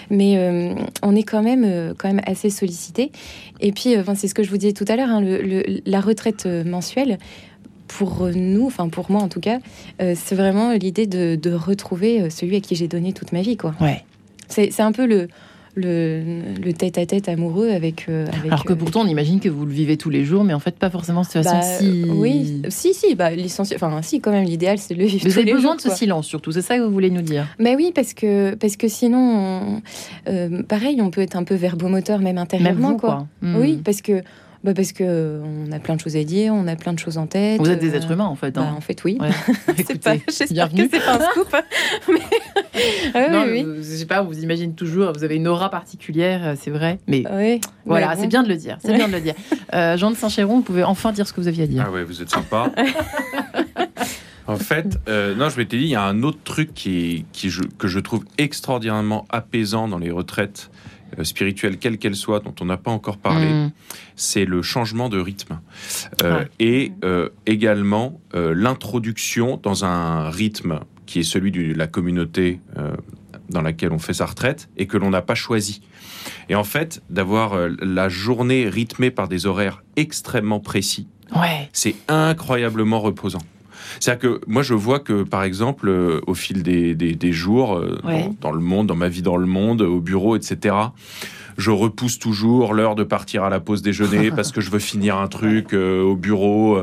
[0.09, 3.11] mais euh, on est quand même euh, quand même assez sollicité.
[3.59, 5.21] Et puis, c'est ce que je vous disais tout à l'heure, hein,
[5.85, 7.17] la retraite mensuelle
[7.97, 9.59] pour nous, enfin pour moi en tout cas,
[10.01, 13.57] euh, c'est vraiment l'idée de, retrouver euh, celui à qui j'ai donné toute ma vie.
[13.57, 13.75] Quoi.
[13.79, 14.03] Ouais.
[14.49, 15.27] C'est un peu le,
[15.75, 19.97] le, tête-à-tête amoureux avec, euh, avec, Alors que pourtant, on imagine que vous le vivez
[19.97, 22.05] tous les jours, mais en fait, pas forcément cette façon bah, si.
[22.09, 23.29] Oui, si, si, bah,
[23.59, 25.27] enfin, si, quand même, l'idéal, c'est de le vivre.
[25.27, 27.71] Vous avez besoin de ce silence, surtout, c'est ça que vous voulez nous dire Bah
[27.75, 29.81] oui, parce que, parce que sinon,
[30.67, 32.95] pareil, on peut être un peu verbomoteur, même intérieurement.
[32.95, 33.27] quoi.
[33.41, 34.21] Oui, parce que
[34.63, 36.99] bah Parce que euh, on a plein de choses à dire, on a plein de
[36.99, 37.59] choses en tête.
[37.59, 38.57] Vous êtes des euh, êtres humains en fait.
[38.57, 38.69] Hein.
[38.69, 39.17] Bah, en fait, oui.
[39.77, 41.53] j'espère que c'est pas un scoop.
[42.07, 42.19] mais...
[43.13, 43.77] ah, non, oui, oui.
[43.79, 46.99] je sais pas, vous imaginez toujours, vous avez une aura particulière, euh, c'est vrai.
[47.07, 48.77] Mais oui, voilà, c'est bien de le dire.
[48.81, 49.35] C'est bien de le dire.
[49.97, 51.83] Jean de Saint-Chéron, vous pouvez enfin dire ce que vous aviez à dire.
[51.85, 52.71] Ah ouais, vous êtes sympa.
[54.47, 57.87] En fait, non, je m'étais dit, il y a un autre truc qui, qui que
[57.89, 60.92] je trouve extraordinairement apaisant dans les retraites euh,
[61.23, 63.71] spirituelle, quelle qu'elle soit, dont on n'a pas encore parlé, mm.
[64.15, 65.59] c'est le changement de rythme.
[66.21, 72.59] Euh, et euh, également l'introduction dans un rythme qui est celui de la communauté
[73.49, 75.81] dans laquelle on fait sa retraite et que l'on n'a pas choisi.
[76.49, 81.07] Et en fait, d'avoir la journée rythmée par des horaires extrêmement précis,
[81.73, 83.41] c'est incroyablement reposant.
[83.99, 87.99] C'est-à-dire que moi, je vois que, par exemple, euh, au fil des, jours, euh,
[88.41, 90.75] dans, le monde, dans ma vie dans le monde, au bureau, etc.,
[91.55, 95.17] je repousse toujours l'heure de partir à la pause déjeuner parce que je veux finir
[95.17, 96.79] un truc euh, au bureau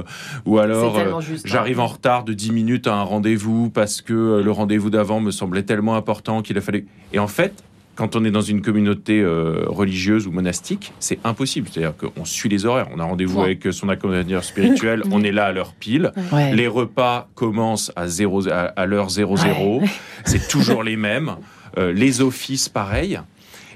[0.46, 1.18] ou alors hein.
[1.44, 5.32] j'arrive en retard de 10 minutes à un rendez-vous parce que le rendez-vous d'avant me
[5.32, 6.86] semblait tellement important qu'il a fallu...
[7.12, 7.64] Et en fait,
[8.00, 11.68] quand on est dans une communauté euh, religieuse ou monastique, c'est impossible.
[11.70, 12.88] C'est-à-dire qu'on suit les horaires.
[12.94, 16.10] On a rendez-vous avec son accompagnateur spirituel, on est là à l'heure pile.
[16.54, 19.82] Les repas commencent à, à, l'heure 00.
[20.24, 21.36] C'est toujours les mêmes.
[21.76, 23.20] Euh, les offices, pareil.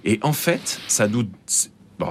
[0.07, 1.25] Et en fait, ça nous,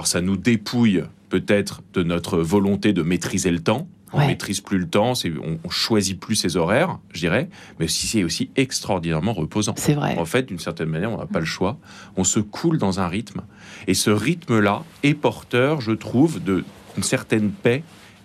[0.04, 4.88] ça nous dépouille peut-être de notre volonté de maîtriser le temps on maîtrise plus le
[4.88, 7.48] temps, on, on, choisit plus ses horaires, je dirais,
[7.78, 9.74] mais si c'est aussi extraordinairement reposant.
[9.76, 10.16] C'est vrai.
[10.18, 11.78] En fait, d'une certaine manière, on n'a pas le choix.
[12.16, 13.42] On se coule dans un rythme,
[13.86, 16.64] et ce rythme-là est porteur, je trouve, d'une
[17.02, 17.82] certaine paix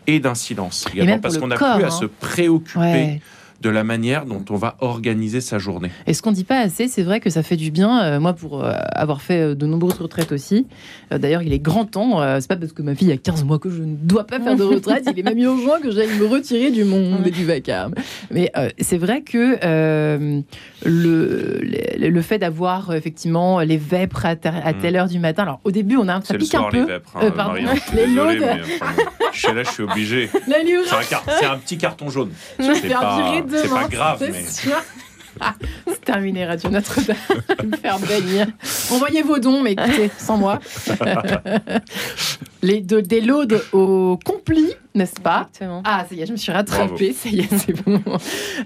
[0.08, 2.10] et d'un silence également, parce qu'on n'a plus à se hein.
[2.20, 3.22] préoccuper
[3.62, 5.92] de la manière dont on va organiser sa journée.
[6.08, 8.04] Et ce qu'on dit pas assez, c'est vrai que ça fait du bien.
[8.04, 10.68] Euh, moi, pour euh, avoir fait euh, de nombreuses retraites aussi,
[11.12, 12.22] d'ailleurs, il est grand temps.
[12.40, 14.56] c'est pas parce que ma fille a 15 mois que je ne dois pas faire
[14.56, 15.04] de retraite.
[15.12, 17.94] il est même urgent que j'aille me retirer du monde et du vacarme.
[18.32, 19.58] Mais c'est vrai que
[20.86, 21.62] le,
[21.98, 24.82] le, fait d'avoir effectivement les vêpres à, mm.
[24.82, 25.44] telle heure du matin.
[25.44, 26.82] Alors, au début, on a un ça pique un peu.
[26.82, 27.56] Les vêpres, hein, pardon,
[27.94, 28.40] les désolé,
[29.34, 30.30] je suis là, je suis obligé.
[31.40, 32.32] C'est un, petit carton jaune.
[32.58, 32.66] Pas...
[33.52, 34.44] C'est pas grave, mais.
[35.88, 37.16] c'est terminé, Radio Notre-Dame.
[37.64, 38.48] me faire bannir.
[38.92, 40.60] Envoyez vos dons, mais écoutez, sans moi.
[42.62, 45.82] Les deux, des loads au compli, n'est-ce pas Exactement.
[45.86, 47.14] Ah, ça y est, je me suis rattrapée.
[47.14, 48.02] Ça y est, c'est bon.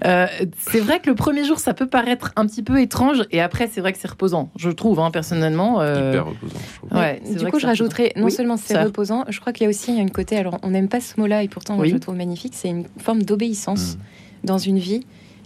[0.04, 0.26] Euh,
[0.58, 3.68] c'est vrai que le premier jour, ça peut paraître un petit peu étrange, et après,
[3.72, 4.50] c'est vrai que c'est reposant.
[4.56, 5.80] Je trouve, hein, personnellement.
[5.80, 6.10] Euh...
[6.10, 6.58] Hyper reposant.
[6.90, 9.96] Ouais, du coup, je rajouterais, non seulement c'est reposant, je crois qu'il y a aussi
[9.96, 12.68] une côté, alors on n'aime pas ce mot-là, et pourtant, je le trouve magnifique, c'est
[12.68, 13.94] une forme d'obéissance.
[13.94, 13.98] Mm
[14.44, 15.04] dans une vie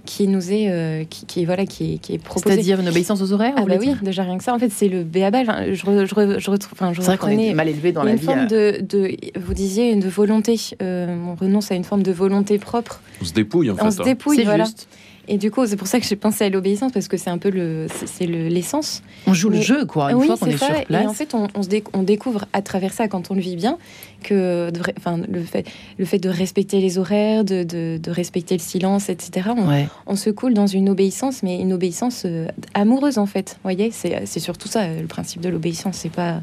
[0.08, 2.54] qui nous est euh, qui, voilà qui est, qui est proposée.
[2.54, 4.54] C'est-à-dire une obéissance aux horaires Ah bah oui, déjà rien que ça.
[4.54, 5.44] En fait, c'est le béaba.
[5.44, 6.72] je, je, je, retrouve.
[6.72, 8.24] Enfin, je c'est vrai qu'on est mal élevé dans la une vie.
[8.24, 8.80] Forme euh.
[8.80, 10.58] de, de, vous disiez une volonté.
[10.80, 13.02] Euh, on renonce à une forme de volonté propre.
[13.20, 13.84] On se dépouille en fait.
[13.84, 14.04] On se hein.
[14.04, 14.64] dépouille, voilà.
[14.64, 14.88] Juste.
[15.28, 17.36] Et du coup, c'est pour ça que j'ai pensé à l'obéissance parce que c'est un
[17.38, 19.02] peu le, c'est l'essence.
[19.26, 20.10] on joue le jeu, quoi.
[20.10, 20.66] Une oui, fois qu'on est, ça.
[20.66, 21.04] sur place.
[21.04, 23.56] Et en fait, on, on, se on, découvre à travers ça, quand on le vit
[23.56, 23.76] bien,
[24.22, 25.66] que, enfin, le fait,
[25.98, 29.50] le fait de respecter les horaires, de, de, de respecter le silence, etc.
[29.56, 33.50] On, on, se coule dans une obéissance, mais une obéissance euh, amoureuse en fait.
[33.50, 35.98] Vous voyez, c'est surtout ça le principe de l'obéissance.
[35.98, 36.40] C'est pas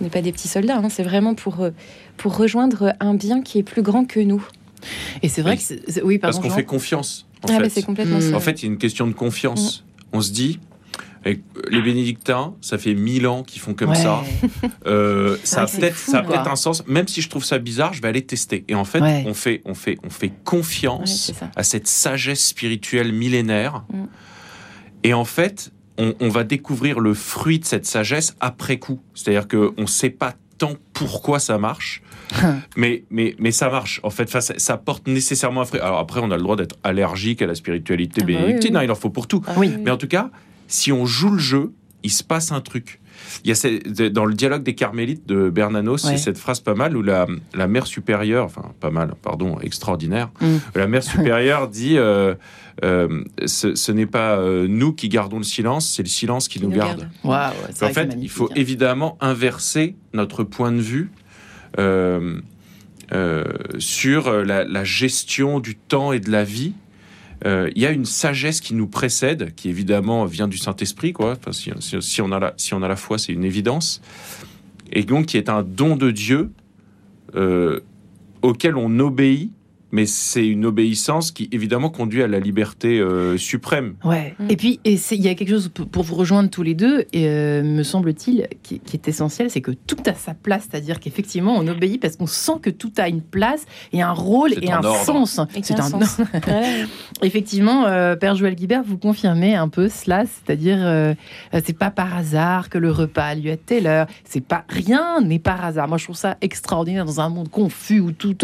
[0.00, 0.88] on n'est pas des petits soldats, hein.
[0.88, 1.70] c'est vraiment pour, euh,
[2.16, 4.44] pour rejoindre un bien qui est plus grand que nous.
[5.22, 7.26] Et c'est vrai que oui, parce qu'on fait confiance.
[7.44, 7.68] En ah, fait.
[7.68, 9.80] c'est complètement En fait, il y a une question de confiance.
[9.80, 10.16] Mm.
[10.16, 10.58] On se dit,
[11.70, 14.22] les bénédictins, ça fait mille ans qu'ils font comme ça.
[14.86, 16.86] Euh, ça a peut-être, ça peut un sens.
[16.86, 18.64] Même si je trouve ça bizarre, je vais aller tester.
[18.68, 23.84] Et en fait, on fait, on fait, on fait confiance à cette sagesse spirituelle millénaire.
[23.90, 24.04] Mm.
[25.04, 29.00] Et en fait, on, on, va découvrir le fruit de cette sagesse après coup.
[29.14, 32.02] C'est-à-dire qu'on ne sait pas tant pourquoi ça marche.
[32.76, 34.00] mais, mais, mais ça marche.
[34.02, 35.80] En fait, ça, ça porte nécessairement un fruit.
[35.80, 38.76] Alors après, on a le droit d'être allergique à la spiritualité ah bah bénédictine.
[38.76, 39.42] Hein, il en faut pour tout.
[39.46, 40.30] Ah mais en tout cas,
[40.68, 43.00] si on joue le jeu, il se passe un truc.
[43.44, 46.96] Il y a dans le dialogue des Carmélites de Bernanos, c'est cette phrase pas mal
[46.96, 50.56] où la, la mère supérieure, enfin pas mal, pardon, extraordinaire, mm.
[50.74, 52.34] la mère supérieure dit euh,
[52.84, 56.70] euh, ce, n'est pas euh, nous qui gardons le silence, c'est le silence qui, nous,
[56.70, 57.08] garde.
[57.24, 61.10] en fait, il faut évidemment inverser notre point de vue
[63.78, 66.83] sur la, la, gestion du temps et de la vie euh,
[67.44, 71.36] il y a une sagesse qui nous précède, qui évidemment vient du Saint-Esprit, quoi.
[71.52, 74.00] si, on a la, si on a la foi, c'est une évidence,
[74.92, 76.50] et donc qui est un don de Dieu
[77.34, 77.80] euh,
[78.42, 79.52] auquel on obéit
[79.94, 83.94] mais c'est une obéissance qui évidemment conduit à la liberté euh, suprême.
[84.02, 84.34] Ouais.
[84.40, 84.50] Mm.
[84.50, 87.62] Et puis il y a quelque chose pour vous rejoindre tous les deux, et, euh,
[87.62, 92.00] me semble-t-il, qui, est essentiel, c'est que tout a sa place, c'est-à-dire qu'effectivement on obéit
[92.00, 95.40] parce qu'on sent que tout a une place et un rôle et un sens.
[95.62, 96.20] C'est un, sens.
[97.22, 101.14] effectivement, euh, Père Joël Guibert, vous confirmez un peu cela, c'est-à-dire
[101.64, 105.20] c'est pas par hasard que le repas a lieu à telle heure, c'est pas rien
[105.20, 105.86] n'est par hasard.
[105.86, 108.34] Moi je trouve ça extraordinaire dans un monde confus où tout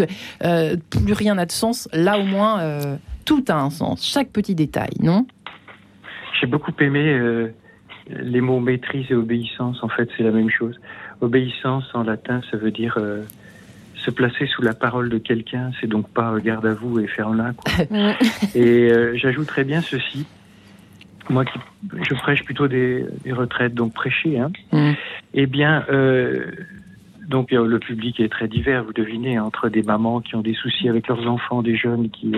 [0.89, 1.87] plus rien de sens.
[1.93, 4.05] Là, au moins, euh, tout a un sens.
[4.05, 5.25] Chaque petit détail, non?
[6.39, 7.53] J'ai beaucoup aimé euh,
[8.09, 9.83] les mots maîtrise et obéissance.
[9.83, 10.79] En fait, c'est la même chose.
[11.21, 13.23] Obéissance, en latin, ça veut dire euh,
[13.95, 15.71] se placer sous la parole de quelqu'un.
[15.79, 17.53] C'est donc pas garde à vous et ferme-la.
[18.55, 20.25] et j'ajouterais bien ceci.
[21.29, 21.59] moi qui
[22.09, 24.91] je prêche plutôt des, retraites donc prêchées, hein, mm.
[25.35, 25.85] eh bien,
[27.31, 30.87] donc le public est très divers, vous devinez, entre des mamans qui ont des soucis
[30.87, 32.33] avec leurs enfants, des jeunes qui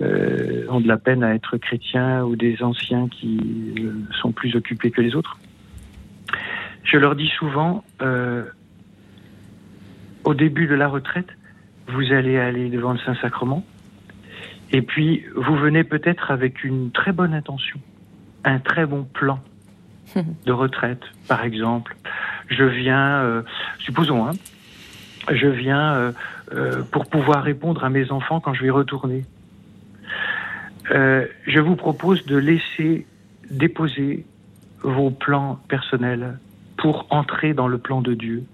[0.00, 3.74] euh, ont de la peine à être chrétiens ou des anciens qui
[4.20, 5.38] sont plus occupés que les autres.
[6.84, 7.82] Je leur dis souvent,
[10.24, 11.30] au début de la retraite,
[11.88, 13.64] vous allez aller devant le Saint-Sacrement,
[14.70, 17.80] et puis vous venez peut-être avec une très bonne intention,
[18.44, 19.40] un très bon plan
[20.44, 21.96] de retraite, par exemple.
[22.48, 23.42] Je viens, euh,
[23.78, 24.32] supposons, hein,
[25.32, 26.12] je viens euh,
[26.52, 29.24] euh, pour pouvoir répondre à mes enfants quand je vais retourner.
[30.90, 33.06] je vous propose de laisser
[33.50, 34.24] déposer
[34.82, 36.38] vos plans personnels
[36.76, 38.44] pour entrer dans le plan de Dieu.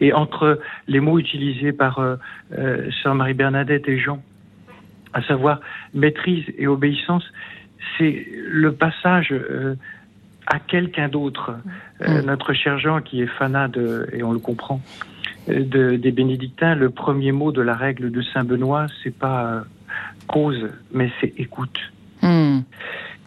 [0.00, 2.16] Et entre les mots utilisés par euh,
[2.56, 4.22] euh, Sœur Marie-Bernadette et Jean,
[5.12, 5.60] à savoir
[5.92, 7.24] maîtrise et obéissance,
[7.98, 9.76] c'est le passage euh,
[10.46, 11.52] à quelqu'un d'autre.
[12.00, 12.20] Mm.
[12.26, 13.70] Notre cher Jean, qui est fanat,
[14.12, 14.80] et on le comprend,
[15.48, 19.64] des bénédictins, le premier mot de la règle de Saint Benoît, c'est pas
[20.26, 21.78] cause, mais c'est écoute.
[22.22, 22.60] Mm.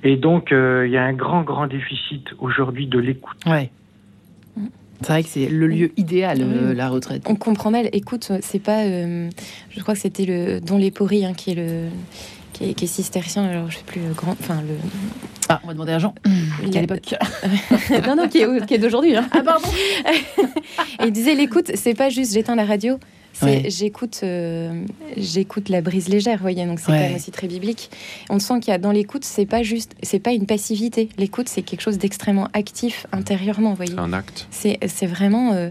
[0.03, 3.37] Et donc, il y a un grand, grand déficit aujourd'hui de l'écoute.
[3.45, 3.71] Ouais.
[5.01, 7.23] C'est vrai que c'est le lieu idéal, euh, la retraite.
[7.25, 7.89] On comprend mal.
[7.93, 8.83] Écoute, c'est pas.
[8.83, 9.29] Euh,
[9.69, 11.87] je crois que c'était le Don Lépory hein, qui est le.
[12.59, 14.31] Qui est, cistercien, alors je sais plus le grand.
[14.31, 14.75] Enfin, le.
[15.47, 16.13] Ah, on va demander à Jean.
[16.69, 17.15] Qui à l'époque
[18.05, 19.15] Non, non, qui est, d'aujourd'hui.
[19.15, 19.27] Hein.
[19.31, 19.69] Ah, pardon
[21.05, 22.99] il disait l'écoute, c'est pas juste j'éteins la radio,
[23.67, 24.83] J'écoute, euh,
[25.17, 27.89] j'écoute la brise légère, voyez, donc c'est quand même aussi très biblique.
[28.29, 31.09] On sent qu'il y a dans l'écoute, c'est pas juste, c'est pas une passivité.
[31.17, 33.93] L'écoute, c'est quelque chose d'extrêmement actif intérieurement, voyez.
[33.93, 34.47] C'est un acte.
[34.51, 35.69] C'est vraiment, euh,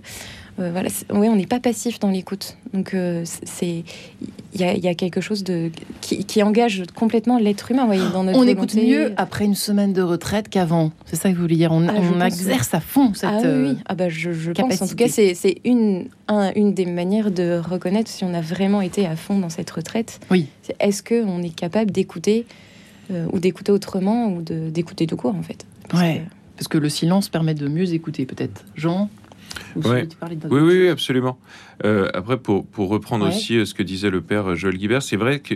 [0.58, 2.56] euh, voilà, oui, on n'est pas passif dans l'écoute.
[2.74, 2.94] Donc
[3.24, 3.84] c'est,
[4.54, 8.46] il y, a quelque chose de qui, engage complètement l'être humain, voyez, dans notre On
[8.46, 10.92] écoute mieux après une semaine de retraite qu'avant.
[11.06, 11.72] C'est ça que vous voulez dire.
[11.72, 13.30] On, ah, exerce à fond cette.
[13.30, 14.82] Ah oui, ah bah je, je pense.
[14.82, 16.08] En tout cas, c'est une
[16.54, 20.20] une des manières de reconnaître si on a vraiment été à fond dans cette retraite.
[20.30, 20.48] Oui.
[20.80, 22.46] Est-ce que on est capable d'écouter
[23.10, 25.66] euh, ou d'écouter autrement ou d'écouter tout court en fait?
[25.88, 26.18] Parce ouais.
[26.18, 26.34] Que...
[26.56, 28.64] Parce que le silence permet de mieux écouter peut-être.
[28.74, 29.08] Jean?
[30.50, 31.38] Oui, oui, absolument.
[31.84, 35.16] Euh, après, pour, pour reprendre aussi euh, ce que disait le père Joël Guibert, c'est
[35.16, 35.54] vrai que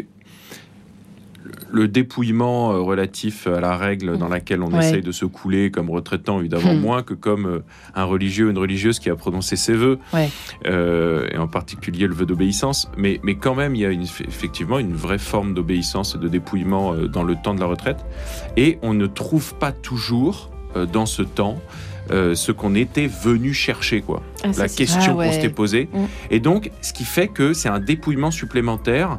[1.73, 5.91] le dépouillement euh, relatif à la règle dans laquelle on essaye de se couler comme
[5.91, 6.81] retraitant, évidemment, hmm.
[6.81, 7.63] moins que comme
[7.95, 9.99] un religieux ou une religieuse qui a prononcé ses voeux,
[10.65, 12.89] et en particulier le vœu d'obéissance.
[12.97, 16.29] Mais, mais quand même, il y a une, effectivement une vraie forme d'obéissance et de
[16.29, 18.05] dépouillement dans le temps de la retraite.
[18.57, 20.51] Et on ne trouve pas toujours
[20.93, 21.59] dans ce temps
[22.11, 24.23] euh, ce qu'on était venu chercher, quoi.
[24.43, 25.89] Ah, la question ah, qu'on s'était posée.
[25.93, 26.05] Mm.
[26.31, 29.19] Et donc, ce qui fait que c'est un dépouillement supplémentaire.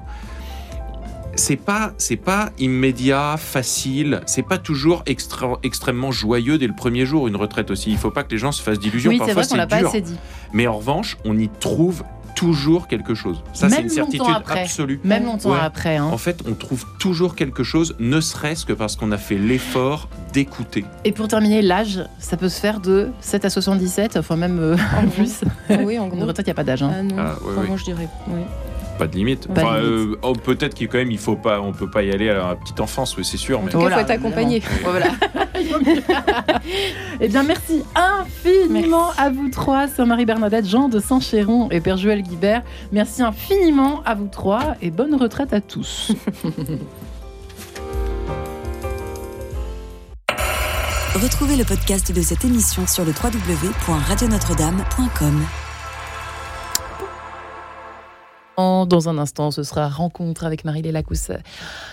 [1.36, 4.22] C'est pas, c'est pas immédiat, facile.
[4.28, 7.28] C'est pas toujours extra, extrêmement joyeux dès le premier jour.
[7.28, 7.90] Une retraite aussi.
[7.90, 9.10] Il faut pas que les gens se fassent d'illusions.
[9.10, 9.68] Oui, Parfois, c'est dur.
[9.68, 10.18] Pas assez dit.
[10.52, 12.04] Mais en revanche, on y trouve
[12.36, 13.44] toujours quelque chose.
[13.54, 15.00] Ça, c'est une certitude absolue.
[15.04, 15.98] Même longtemps après.
[15.98, 16.06] Hein.
[16.06, 20.10] En fait, on trouve toujours quelque chose, ne serait-ce que parce qu'on a fait l'effort
[20.34, 20.86] d'écouter.
[21.04, 24.76] Et pour terminer, l'âge, ça peut se faire de 7 à 77, enfin même euh,
[24.98, 25.42] en plus.
[25.70, 26.18] Oui, en gros.
[26.18, 26.84] Une retraite, il n'y a pas d'âge.
[26.84, 26.92] Hein.
[26.94, 27.16] Ah, non.
[27.18, 28.08] Ah, ouais, je dirais.
[28.28, 28.42] Oui
[28.98, 29.48] pas de limite.
[29.58, 32.36] Euh, oh, peut-être qu'il quand même il faut pas, on peut pas y aller à
[32.36, 33.62] la petite enfance, oui, c'est sûr.
[33.62, 33.72] Mais...
[33.72, 34.62] il faut être accompagné.
[34.84, 35.08] voilà.
[37.20, 42.22] eh bien, merci infiniment à vous trois, Sœur Marie-Bernadette, Jean de Saint-Chéron et Père Joël
[42.22, 42.64] Guibert.
[42.91, 46.12] Merci infiniment à vous trois et bonne retraite à tous.
[51.16, 55.62] Retrouvez le podcast de cette émission sur le www.radionotre-dame.com.
[58.58, 61.01] Dans un instant, ce sera rencontre avec Marie-Léla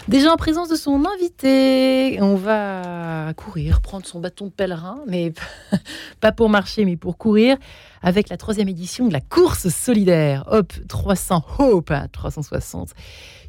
[0.08, 5.32] Déjà en présence de son invité, on va courir, prendre son bâton de pèlerin, mais
[6.20, 7.56] pas pour marcher, mais pour courir,
[8.02, 10.44] avec la troisième édition de la course solidaire.
[10.50, 12.90] Hop 300, Hope 360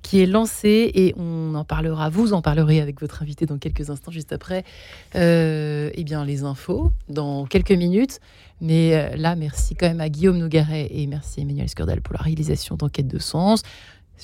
[0.01, 3.89] qui est lancée et on en parlera, vous en parlerez avec votre invité dans quelques
[3.89, 4.63] instants, juste après
[5.15, 8.19] euh, eh bien, les infos, dans quelques minutes.
[8.61, 12.21] Mais euh, là, merci quand même à Guillaume Nougaret et merci Emmanuel Scurdal pour la
[12.21, 13.63] réalisation d'Enquête de Sens.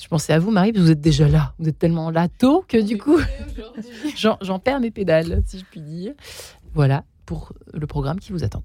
[0.00, 1.54] Je pensais à vous, Marie, parce que vous êtes déjà là.
[1.58, 3.18] Vous êtes tellement là tôt que du coup,
[4.16, 6.12] j'en perds mes pédales, si je puis dire.
[6.74, 8.62] Voilà pour le programme qui vous attend.